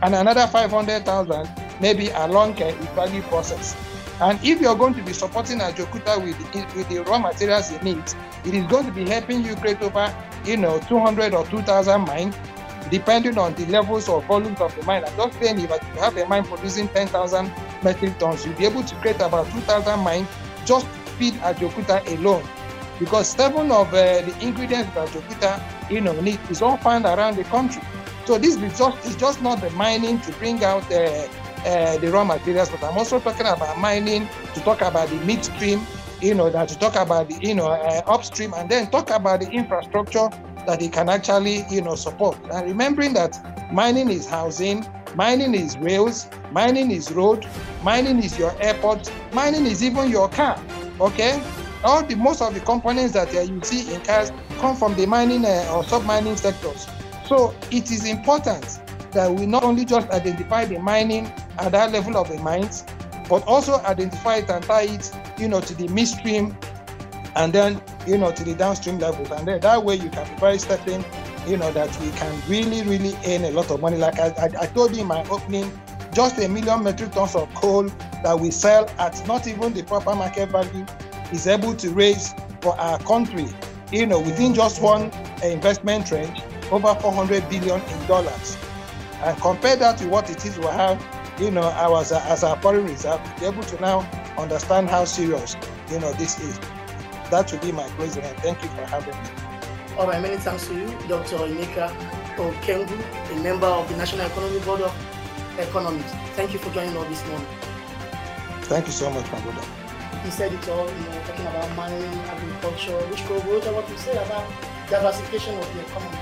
and 0.00 0.14
another 0.14 0.46
500,000 0.46 1.46
maybe 1.82 2.08
along 2.08 2.52
a 2.62 2.72
value 2.94 3.20
process. 3.24 3.76
And 4.22 4.42
if 4.42 4.62
you're 4.62 4.76
going 4.76 4.94
to 4.94 5.02
be 5.02 5.12
supporting 5.12 5.58
Ajokuta 5.58 6.16
with 6.24 6.38
with 6.74 6.88
the 6.88 7.00
raw 7.00 7.18
materials 7.18 7.70
it 7.70 7.82
needs, 7.82 8.16
it 8.46 8.54
is 8.54 8.66
going 8.68 8.86
to 8.86 8.92
be 8.92 9.06
helping 9.06 9.44
you 9.44 9.56
create 9.56 9.82
over, 9.82 10.08
you 10.46 10.56
know, 10.56 10.80
200 10.88 11.34
or 11.34 11.44
2,000 11.48 12.00
mines, 12.00 12.34
depending 12.90 13.38
on 13.38 13.54
the 13.54 13.66
levels 13.66 14.08
or 14.08 14.22
volumes 14.22 14.60
of 14.60 14.74
the 14.76 14.82
mine. 14.84 15.04
I'm 15.04 15.16
just 15.16 15.38
saying 15.40 15.58
if 15.58 15.70
you 15.70 16.00
have 16.00 16.16
a 16.16 16.26
mine 16.26 16.44
producing 16.44 16.88
10,000 16.88 17.52
metric 17.82 18.18
tons, 18.18 18.44
you'll 18.44 18.56
be 18.56 18.66
able 18.66 18.82
to 18.82 18.94
create 18.96 19.20
about 19.20 19.50
2,000 19.50 20.00
mines 20.00 20.28
just 20.64 20.86
to 20.86 21.10
feed 21.12 21.34
Ajaokuta 21.34 22.06
alone. 22.18 22.42
Because 22.98 23.28
seven 23.28 23.70
of 23.70 23.88
uh, 23.88 24.22
the 24.22 24.36
ingredients 24.40 24.92
that 24.94 25.08
Ajaokuta, 25.08 25.90
you 25.90 26.00
know, 26.00 26.12
is 26.50 26.62
all 26.62 26.76
found 26.78 27.04
around 27.04 27.36
the 27.36 27.44
country. 27.44 27.82
So 28.26 28.36
this 28.36 28.56
is 28.56 28.78
just 28.78 29.06
it's 29.06 29.16
just 29.16 29.40
not 29.40 29.60
the 29.60 29.70
mining 29.70 30.20
to 30.20 30.32
bring 30.32 30.62
out 30.62 30.84
uh, 30.92 31.26
uh, 31.64 31.96
the 31.98 32.10
raw 32.10 32.24
materials, 32.24 32.68
but 32.68 32.82
I'm 32.84 32.98
also 32.98 33.18
talking 33.20 33.46
about 33.46 33.78
mining 33.78 34.28
to 34.54 34.60
talk 34.60 34.82
about 34.82 35.08
the 35.08 35.16
midstream, 35.24 35.86
you 36.20 36.34
know, 36.34 36.50
that 36.50 36.68
to 36.68 36.78
talk 36.78 36.96
about 36.96 37.30
the 37.30 37.38
you 37.40 37.54
know 37.54 37.68
uh, 37.68 38.02
upstream, 38.06 38.52
and 38.54 38.68
then 38.68 38.90
talk 38.90 39.08
about 39.10 39.40
the 39.40 39.50
infrastructure 39.50 40.28
that 40.68 40.82
it 40.82 40.92
can 40.92 41.08
actually 41.08 41.64
you 41.70 41.80
know 41.80 41.94
support. 41.94 42.38
And 42.52 42.68
remembering 42.68 43.14
that 43.14 43.72
mining 43.72 44.10
is 44.10 44.26
housing, 44.26 44.86
mining 45.14 45.54
is 45.54 45.78
rails, 45.78 46.28
mining 46.52 46.90
is 46.90 47.10
road, 47.10 47.46
mining 47.82 48.22
is 48.22 48.38
your 48.38 48.54
airport, 48.60 49.10
mining 49.32 49.64
is 49.64 49.82
even 49.82 50.10
your 50.10 50.28
car. 50.28 50.62
Okay, 51.00 51.42
all 51.82 52.04
the 52.04 52.16
most 52.16 52.42
of 52.42 52.52
the 52.52 52.60
components 52.60 53.14
that 53.14 53.34
uh, 53.34 53.40
you 53.40 53.62
see 53.62 53.94
in 53.94 54.02
cars 54.02 54.30
come 54.58 54.76
from 54.76 54.94
the 54.96 55.06
mining 55.06 55.46
uh, 55.46 55.72
or 55.74 55.84
sub-mining 55.84 56.36
sectors. 56.36 56.86
So 57.26 57.54
it 57.70 57.90
is 57.90 58.04
important 58.04 58.80
that 59.12 59.32
we 59.32 59.46
not 59.46 59.64
only 59.64 59.86
just 59.86 60.10
identify 60.10 60.66
the 60.66 60.78
mining 60.80 61.32
at 61.58 61.72
that 61.72 61.92
level 61.92 62.18
of 62.18 62.28
the 62.28 62.38
mines, 62.40 62.84
but 63.26 63.42
also 63.46 63.76
identify 63.84 64.36
it 64.36 64.50
and 64.50 64.62
tie 64.64 64.82
it, 64.82 65.10
you 65.38 65.48
know, 65.48 65.62
to 65.62 65.74
the 65.74 65.88
midstream 65.88 66.54
and 67.36 67.52
then, 67.52 67.80
you 68.08 68.16
know, 68.16 68.32
to 68.32 68.42
the 68.42 68.54
downstream 68.54 68.98
levels. 68.98 69.30
And 69.30 69.46
then 69.46 69.60
that 69.60 69.84
way 69.84 69.96
you 69.96 70.08
can 70.08 70.26
be 70.32 70.40
very 70.40 70.58
certain, 70.58 71.04
you 71.46 71.58
know, 71.58 71.70
that 71.72 71.88
we 72.00 72.10
can 72.12 72.40
really, 72.48 72.82
really 72.82 73.14
earn 73.26 73.44
a 73.44 73.50
lot 73.50 73.70
of 73.70 73.80
money. 73.80 73.98
Like 73.98 74.18
I, 74.18 74.28
I, 74.28 74.62
I 74.62 74.66
told 74.66 74.96
you 74.96 75.02
in 75.02 75.08
my 75.08 75.22
opening, 75.28 75.70
just 76.14 76.38
a 76.38 76.48
million 76.48 76.82
metric 76.82 77.12
tons 77.12 77.34
of 77.34 77.52
coal 77.54 77.84
that 78.24 78.40
we 78.40 78.50
sell 78.50 78.88
at 78.98 79.24
not 79.28 79.46
even 79.46 79.74
the 79.74 79.82
proper 79.82 80.14
market 80.14 80.48
value 80.48 80.86
is 81.32 81.46
able 81.46 81.74
to 81.74 81.90
raise 81.90 82.34
for 82.62 82.78
our 82.80 82.98
country, 83.00 83.46
you 83.92 84.06
know, 84.06 84.18
within 84.20 84.54
just 84.54 84.80
one 84.80 85.12
investment 85.42 86.10
range, 86.10 86.40
over 86.70 86.94
400 86.94 87.48
billion 87.50 87.80
in 87.80 88.06
dollars. 88.06 88.56
And 89.22 89.36
compare 89.40 89.76
that 89.76 89.98
to 89.98 90.08
what 90.08 90.30
it 90.30 90.44
is 90.46 90.58
we 90.58 90.64
have, 90.66 91.04
you 91.38 91.50
know, 91.50 91.62
our, 91.62 92.00
as 92.00 92.42
our 92.42 92.56
foreign 92.62 92.86
reserve, 92.86 93.20
be 93.38 93.46
able 93.46 93.62
to 93.64 93.80
now 93.80 94.00
understand 94.38 94.88
how 94.88 95.04
serious, 95.04 95.56
you 95.90 96.00
know, 96.00 96.12
this 96.14 96.40
is. 96.40 96.58
That 97.30 97.52
would 97.52 97.60
be 97.60 97.72
my 97.72 97.86
closing. 97.90 98.22
And 98.24 98.36
thank 98.38 98.62
you 98.62 98.68
for 98.70 98.84
having 98.86 99.14
me. 99.14 99.48
All 99.98 100.06
right, 100.06 100.22
many 100.22 100.36
thanks 100.36 100.66
to 100.68 100.74
you, 100.74 100.86
Dr. 101.08 101.36
Emeka 101.36 101.90
Okengwu, 102.36 103.32
a 103.32 103.42
member 103.42 103.66
of 103.66 103.88
the 103.88 103.96
National 103.96 104.26
Economic 104.26 104.64
Board 104.64 104.80
of 104.80 104.94
Economics. 105.58 106.12
Thank 106.36 106.52
you 106.52 106.58
for 106.58 106.70
joining 106.72 106.96
us 106.96 107.08
this 107.08 107.26
morning. 107.28 107.48
Thank 108.62 108.86
you 108.86 108.92
so 108.92 109.10
much, 109.10 109.30
my 109.32 109.40
brother. 109.40 109.66
He 110.24 110.30
said 110.30 110.52
it 110.52 110.68
all, 110.68 110.86
you 110.86 110.94
know, 110.94 111.20
talking 111.26 111.46
about 111.46 111.76
mining, 111.76 112.04
agriculture, 112.04 112.96
which 113.10 113.24
corroborates 113.24 113.66
what 113.66 113.90
we 113.90 113.96
say 113.96 114.12
about 114.12 114.46
diversification 114.88 115.58
of 115.58 115.74
the 115.74 115.80
economy. 115.80 116.18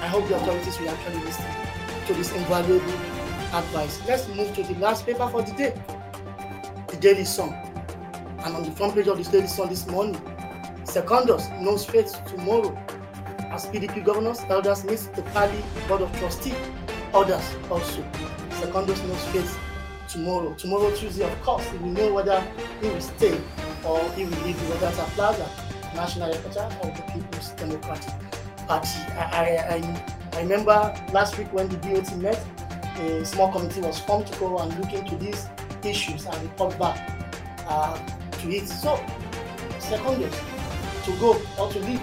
I 0.00 0.06
hope 0.06 0.28
the 0.28 0.36
authorities 0.36 0.78
will 0.78 0.90
actually 0.90 1.20
listen 1.24 1.46
to 2.06 2.14
this 2.14 2.32
invaluable 2.34 2.92
advice. 3.54 4.00
Let's 4.06 4.28
move 4.28 4.54
to 4.54 4.62
the 4.62 4.74
last 4.74 5.06
paper 5.06 5.26
for 5.28 5.42
the 5.42 5.52
day, 5.52 5.82
the 6.88 6.96
Daily 6.96 7.24
Sun. 7.24 7.52
And 8.44 8.54
on 8.54 8.64
the 8.64 8.70
front 8.72 8.94
page 8.94 9.08
of 9.08 9.16
the 9.16 9.30
Daily 9.30 9.46
Sun 9.46 9.70
this 9.70 9.86
morning, 9.86 10.20
Secondus 10.84 11.48
knows 11.60 11.84
fate 11.84 12.12
tomorrow 12.26 12.76
as 13.50 13.66
PDP 13.66 14.04
governors, 14.04 14.40
elders 14.48 14.84
meet 14.84 14.98
the 15.14 15.22
Pali 15.32 15.64
Board 15.88 16.02
of 16.02 16.18
Trustees, 16.18 16.54
others 17.12 17.44
also. 17.70 18.02
Secondus 18.50 19.00
knows 19.06 19.24
fate 19.26 19.58
tomorrow. 20.08 20.54
Tomorrow, 20.54 20.94
Tuesday, 20.94 21.24
of 21.24 21.42
course, 21.42 21.64
we 21.80 21.88
know 21.90 22.12
whether 22.12 22.40
he 22.80 22.88
will 22.88 23.00
stay 23.00 23.40
or 23.84 23.98
he 24.10 24.24
will 24.24 24.42
leave 24.42 24.58
the 24.60 24.74
Wadata 24.74 25.04
Plaza, 25.14 25.48
national 25.94 26.32
headquarters 26.32 26.74
or 26.82 26.90
the 26.90 27.02
People's 27.12 27.50
Democratic 27.50 28.14
Party. 28.66 28.88
I, 29.18 29.58
I, 29.70 30.36
I, 30.36 30.40
remember 30.40 30.94
last 31.12 31.38
week 31.38 31.52
when 31.52 31.68
the 31.68 31.76
BOT 31.78 32.16
met, 32.16 32.44
a 32.98 33.24
small 33.24 33.50
committee 33.52 33.80
was 33.80 34.00
formed 34.00 34.26
to 34.26 34.38
go 34.38 34.58
and 34.58 34.78
look 34.80 34.92
into 34.92 35.16
these 35.16 35.48
issues 35.84 36.26
and 36.26 36.42
report 36.42 36.78
back 36.78 37.10
uh, 37.68 37.96
to 38.32 38.50
it. 38.50 38.66
So, 38.68 38.96
Secondus, 39.78 40.34
to 41.04 41.12
go 41.20 41.40
or 41.58 41.70
to 41.72 41.78
leave. 41.80 42.00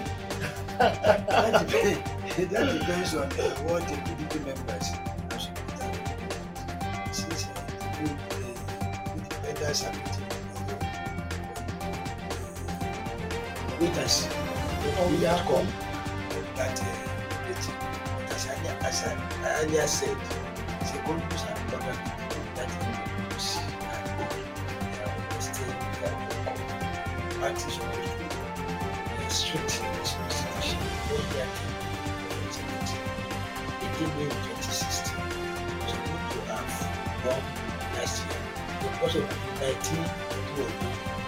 that, 0.78 1.66
depends, 1.66 2.50
that 2.52 2.78
depends 2.78 3.14
on 3.14 3.22
uh, 3.24 3.50
what 3.66 3.82
the 3.88 3.94
PDP 3.96 4.46
members 4.46 4.88
actually 5.30 5.62
done. 5.78 5.94
Since 7.12 7.46
uh, 7.46 7.50
the 7.68 7.88
group, 7.98 8.18
uh, 8.30 9.14
independents 9.14 9.80
have 9.82 9.94
been 9.94 10.12
witness 13.80 14.28
Oh, 14.98 15.08
the 15.10 15.16
yeah. 15.22 15.34
outcome 15.34 15.66
of 15.66 16.46
that 16.56 16.78
uh, 16.80 16.84
meeting. 17.48 17.78
But 18.18 18.32
as 18.34 18.46
I, 18.46 18.50
as 18.86 18.98
I 19.04 19.62
earlier 19.64 19.86
said, 19.86 20.16
Secondus 20.84 21.42
and 21.48 21.74
other 21.74 21.94
people 22.02 22.44
that 22.56 22.70
Independents 22.70 23.58
are 23.58 24.02
good. 24.18 24.34
They 24.92 25.02
are 25.02 25.40
staying, 25.40 25.80
they 26.00 26.06
are 26.08 26.18
welcome. 26.44 27.40
Party 27.40 27.66
is 27.68 27.74
supposed 27.74 28.01
Executive, 32.46 33.02
they 33.80 33.90
came 33.96 34.12
in 34.20 34.30
2016. 34.30 35.16
Supposed 35.88 36.28
to 36.32 36.38
have 36.52 36.72
won 37.24 37.40
last 37.96 38.22
year 38.26 38.40
because 38.82 39.16
of 39.16 39.24
COVID-19. 39.60 40.08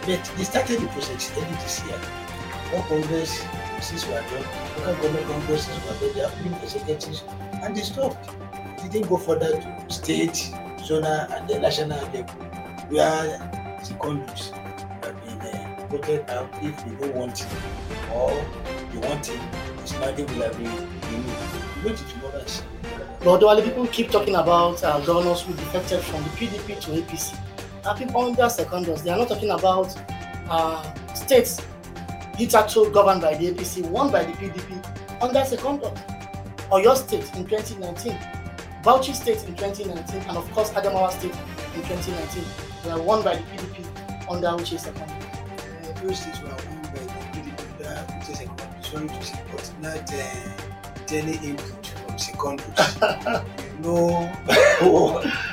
But 0.06 0.22
they 0.36 0.44
started 0.44 0.80
the 0.80 0.86
process 0.88 1.32
early 1.36 1.56
this 1.62 1.84
year. 1.86 2.00
All 2.74 2.82
Congress 2.82 3.44
since 3.84 4.06
we 4.06 4.12
done, 4.14 4.24
local 4.78 4.94
government 4.94 5.26
congresses 5.26 5.76
were 5.84 5.92
done, 6.00 6.14
they 6.14 6.20
have 6.20 6.42
been 6.42 6.54
executives, 6.54 7.22
and 7.62 7.76
they 7.76 7.82
stopped. 7.82 8.30
They 8.78 8.88
didn't 8.88 9.08
go 9.08 9.18
further 9.18 9.60
to 9.60 9.90
state, 9.92 10.52
zonal, 10.78 11.30
and 11.36 11.48
the 11.48 11.58
national 11.58 12.00
level, 12.00 12.24
where 12.88 13.38
secondus 13.82 14.52
have 15.04 15.22
been 15.24 15.38
uh, 15.40 15.86
voted 15.90 16.30
out 16.30 16.48
if 16.62 16.82
they 16.84 16.94
don't 17.06 17.14
want 17.14 17.40
it, 17.42 17.48
or 18.14 18.30
they 18.90 19.06
want 19.06 19.28
it, 19.28 19.40
mandate 19.92 20.28
will 20.30 20.42
have 20.42 20.56
been 20.56 20.70
removed. 21.12 21.84
Wait 21.84 21.96
till 21.96 22.08
tomorrow 22.08 22.38
and 22.38 22.48
see. 22.48 22.64
But 23.20 23.42
although 23.42 23.62
people 23.62 23.86
keep 23.88 24.10
talking 24.10 24.34
about 24.36 24.82
uh, 24.82 25.00
governors 25.00 25.42
who 25.42 25.52
defected 25.54 26.00
from 26.00 26.22
the 26.24 26.30
PDP 26.30 26.80
to 26.80 26.90
APC, 26.90 27.38
are 27.86 27.96
people 27.96 28.22
under 28.22 28.42
secondus. 28.48 29.02
They 29.02 29.10
are 29.10 29.18
not 29.18 29.28
talking 29.28 29.50
about 29.50 29.94
uh, 30.48 31.14
states 31.14 31.60
hitherto 32.36 32.90
governed 32.92 33.22
by 33.22 33.36
the 33.36 33.52
APC, 33.52 33.88
won 33.90 34.10
by 34.10 34.24
the 34.24 34.32
PDP 34.32 35.22
under 35.22 35.40
secondus. 35.40 35.98
Oyo 36.70 36.96
State 36.96 37.30
in 37.36 37.46
2019, 37.46 38.12
Bauchi 38.82 39.14
State 39.14 39.44
in 39.46 39.54
2019, 39.54 40.20
and 40.28 40.36
of 40.36 40.50
course 40.52 40.70
Adamawa 40.70 41.10
State 41.10 41.34
in 41.74 41.82
2019 41.82 42.44
were 42.86 43.02
won 43.02 43.22
by 43.22 43.36
the 43.36 43.42
PDP 43.42 44.30
under 44.30 44.48
Uche 44.48 44.78
secondus. 44.78 45.10
Uh, 45.10 46.02
those 46.02 46.18
states 46.18 46.40
were 46.40 46.73
to 48.94 49.22
say, 49.24 49.40
but 49.52 49.72
not 49.80 50.12
uh, 50.12 51.12
any 51.12 51.36
input 51.48 51.86
from 51.86 52.16
secondus. 52.16 53.44
you 53.74 53.82
know, 53.82 54.30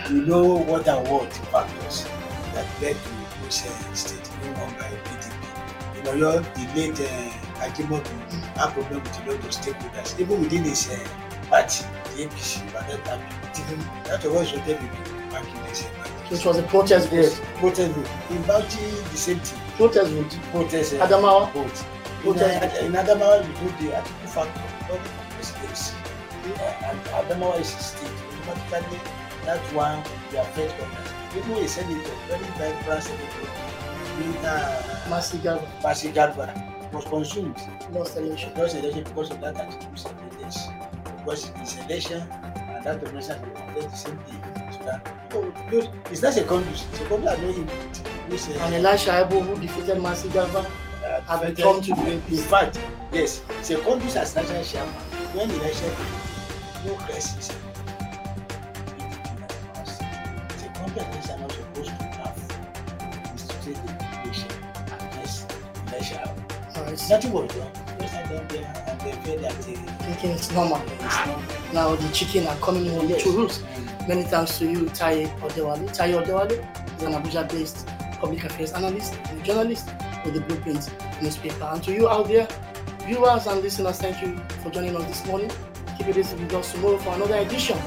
you 0.09 0.21
know 0.25 0.43
what 0.57 0.87
are 0.87 1.01
what 1.03 1.31
factors 1.51 2.05
that 2.53 2.65
led 2.81 2.95
to 2.95 3.43
those 3.43 3.65
uh, 3.65 3.93
states 3.93 4.29
being 4.41 4.53
won 4.53 4.73
by 4.73 4.89
PDP. 5.05 5.97
You 5.97 6.03
know, 6.03 6.13
your 6.13 6.39
the 6.39 6.67
late 6.75 6.99
uh, 6.99 7.65
Ajimobi 7.65 8.07
had 8.55 8.73
problem 8.73 9.03
with 9.03 9.19
a 9.19 9.31
lot 9.31 9.39
of 9.39 9.51
stakeholders, 9.51 10.19
even 10.19 10.39
within 10.41 10.63
his 10.63 10.89
uh, 10.89 11.07
party, 11.49 11.83
the 12.15 12.25
APC, 12.27 12.71
but 12.73 12.87
that. 13.05 13.19
Even 13.59 13.79
that 14.05 14.23
was 14.31 14.53
what 14.53 14.67
every 14.69 14.87
back 15.29 15.45
in 15.45 15.63
this 15.65 15.83
uh, 15.85 16.05
So 16.29 16.35
it 16.35 16.45
was 16.45 16.57
a 16.57 16.63
protest 16.63 17.09
vote. 17.09 17.41
Protest 17.57 17.91
vote. 17.91 18.07
In 18.29 18.43
Bauchi, 18.43 19.11
the 19.11 19.17
same 19.17 19.39
thing. 19.39 19.59
Protest 19.75 20.11
vote. 20.11 20.39
Protest 20.51 20.93
uh, 20.93 21.05
Adamawa. 21.07 21.51
vote. 21.51 22.00
In, 22.23 22.33
Protest 22.33 22.81
uh, 22.81 22.85
in 22.85 22.91
Adamawa, 22.93 23.41
you 23.41 23.53
do 23.57 23.85
the 23.85 23.93
Atiku 23.97 24.29
factor, 24.29 24.93
not 24.93 25.03
the 25.03 25.09
presidency. 25.33 25.95
Uh, 26.53 26.85
and 26.85 26.99
Adamawa 27.17 27.59
is 27.59 27.73
a 27.73 27.79
state. 27.81 28.11
Automatically, 28.47 28.99
that 29.45 29.59
one 29.73 30.03
will 30.31 30.41
affect 30.41 30.73
others. 30.79 31.09
Even 31.35 31.63
a 31.63 31.67
senator, 31.67 32.11
very 32.27 32.43
vibrant 32.61 33.03
senator, 33.03 33.49
in 34.21 34.45
uh, 34.45 35.07
Mercy 35.09 35.39
Garba 35.39 35.65
Basi 35.81 36.13
Garba, 36.13 36.45
was 36.93 37.05
consumed. 37.05 37.57
lost 37.91 38.17
election. 38.17 38.53
Lost 38.55 38.75
election 38.75 39.03
because 39.03 39.31
of 39.31 39.41
that 39.41 39.55
Atiku 39.55 40.13
evidence. 40.27 40.67
Because 41.17 41.47
his 41.57 41.77
election 41.85 42.21
and 42.21 42.83
that 42.85 43.01
organization 43.01 43.41
will 43.41 43.61
collect 43.73 43.89
the 43.89 43.97
same 43.97 44.17
thing. 44.29 44.41
So 44.71 44.79
that, 44.85 45.07
oh, 45.33 45.51
those, 45.71 45.87
it's 46.11 46.21
not 46.21 46.33
secondus. 46.33 46.85
Secondus 46.93 47.33
are 47.33 47.41
not 47.41 47.55
input. 47.55 47.97
Which, 48.29 48.47
uh, 48.49 48.59
And 48.61 48.75
Elisha 48.85 49.09
Abbo, 49.11 49.41
who 49.43 49.59
defeated 49.59 49.99
Mercy 49.99 50.29
Garba, 51.27 51.29
have 51.29 51.55
federal- 51.55 51.81
become 51.81 51.81
to 51.81 52.03
the 52.29 52.35
In 52.37 52.43
fact, 52.43 52.79
yes, 53.11 53.41
Secondus 53.61 54.15
as 54.15 54.35
national 54.35 54.63
chairman, 54.63 54.93
when 55.33 55.47
the 55.49 55.55
election 55.55 55.91
no 56.85 56.93
crisis. 56.95 57.51
Secondus 60.57 61.17
as 61.17 61.27
national 61.29 61.49
supposed 61.49 61.89
to 61.89 61.93
have 62.19 62.37
is 63.35 63.43
to 63.43 63.55
take 63.63 63.75
the 63.75 64.21
election 64.23 64.49
unless 64.99 65.45
election 65.87 66.17
happen. 66.17 66.95
Nothing 67.09 67.31
was 67.33 67.51
done. 67.55 67.71
Just 67.99 68.13
like 68.13 68.29
them 68.29 68.47
there 68.49 68.85
and 68.87 69.01
they 69.01 69.35
that 69.37 69.51
uh, 69.51 70.03
Thinking 70.03 70.31
it's 70.31 70.51
normal. 70.51 70.81
it's 70.85 71.01
not. 71.25 71.39
Now 71.73 71.95
the 71.95 72.09
chicken 72.11 72.47
are 72.47 72.55
coming 72.57 72.85
in 72.87 72.95
with 72.95 73.09
Yes. 73.11 73.23
two 73.23 73.31
roots. 73.37 73.59
Mm. 73.59 74.07
Many 74.07 74.23
thanks 74.23 74.57
to 74.59 74.65
you, 74.69 74.85
Taiye 74.87 75.27
Odewale. 75.39 75.87
Taiye 75.95 76.21
Odewale 76.23 76.51
is 76.97 77.03
an 77.03 77.13
Abuja-based 77.13 77.87
public 78.19 78.43
affairs 78.43 78.71
analyst 78.73 79.15
and 79.29 79.43
journalist 79.43 79.89
with 80.25 80.33
the 80.33 80.41
Blueprint 80.41 80.89
newspaper. 81.21 81.69
And 81.71 81.83
to 81.83 81.91
you 81.91 82.09
out 82.09 82.27
there, 82.27 82.47
viewers 83.05 83.47
and 83.47 83.61
listeners, 83.61 83.97
thank 83.99 84.21
you 84.21 84.37
for 84.63 84.69
joining 84.69 84.95
us 84.95 85.05
this 85.05 85.25
morning. 85.25 85.51
Keep 85.97 86.07
it 86.09 86.17
easy 86.17 86.35
with 86.35 86.53
us 86.53 86.71
tomorrow 86.71 86.97
for 86.97 87.13
another 87.13 87.37
edition 87.37 87.77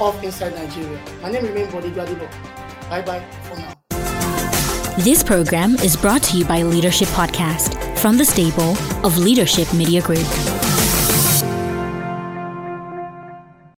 of 0.00 0.22
Inside 0.22 0.54
Nigeria. 0.54 1.00
My 1.22 1.30
name 1.30 1.44
remains 1.44 1.72
Body 1.72 1.90
Gladibo. 1.90 2.28
Bye 2.88 3.02
bye 3.02 3.24
for 3.42 3.56
now. 3.56 3.74
This 4.98 5.22
program 5.22 5.74
is 5.76 5.96
brought 5.96 6.22
to 6.24 6.38
you 6.38 6.44
by 6.44 6.62
Leadership 6.62 7.08
Podcast 7.08 7.76
from 7.98 8.16
the 8.16 8.24
stable 8.24 8.76
of 9.04 9.16
Leadership 9.18 9.72
Media 9.72 10.02
Group. 10.02 10.26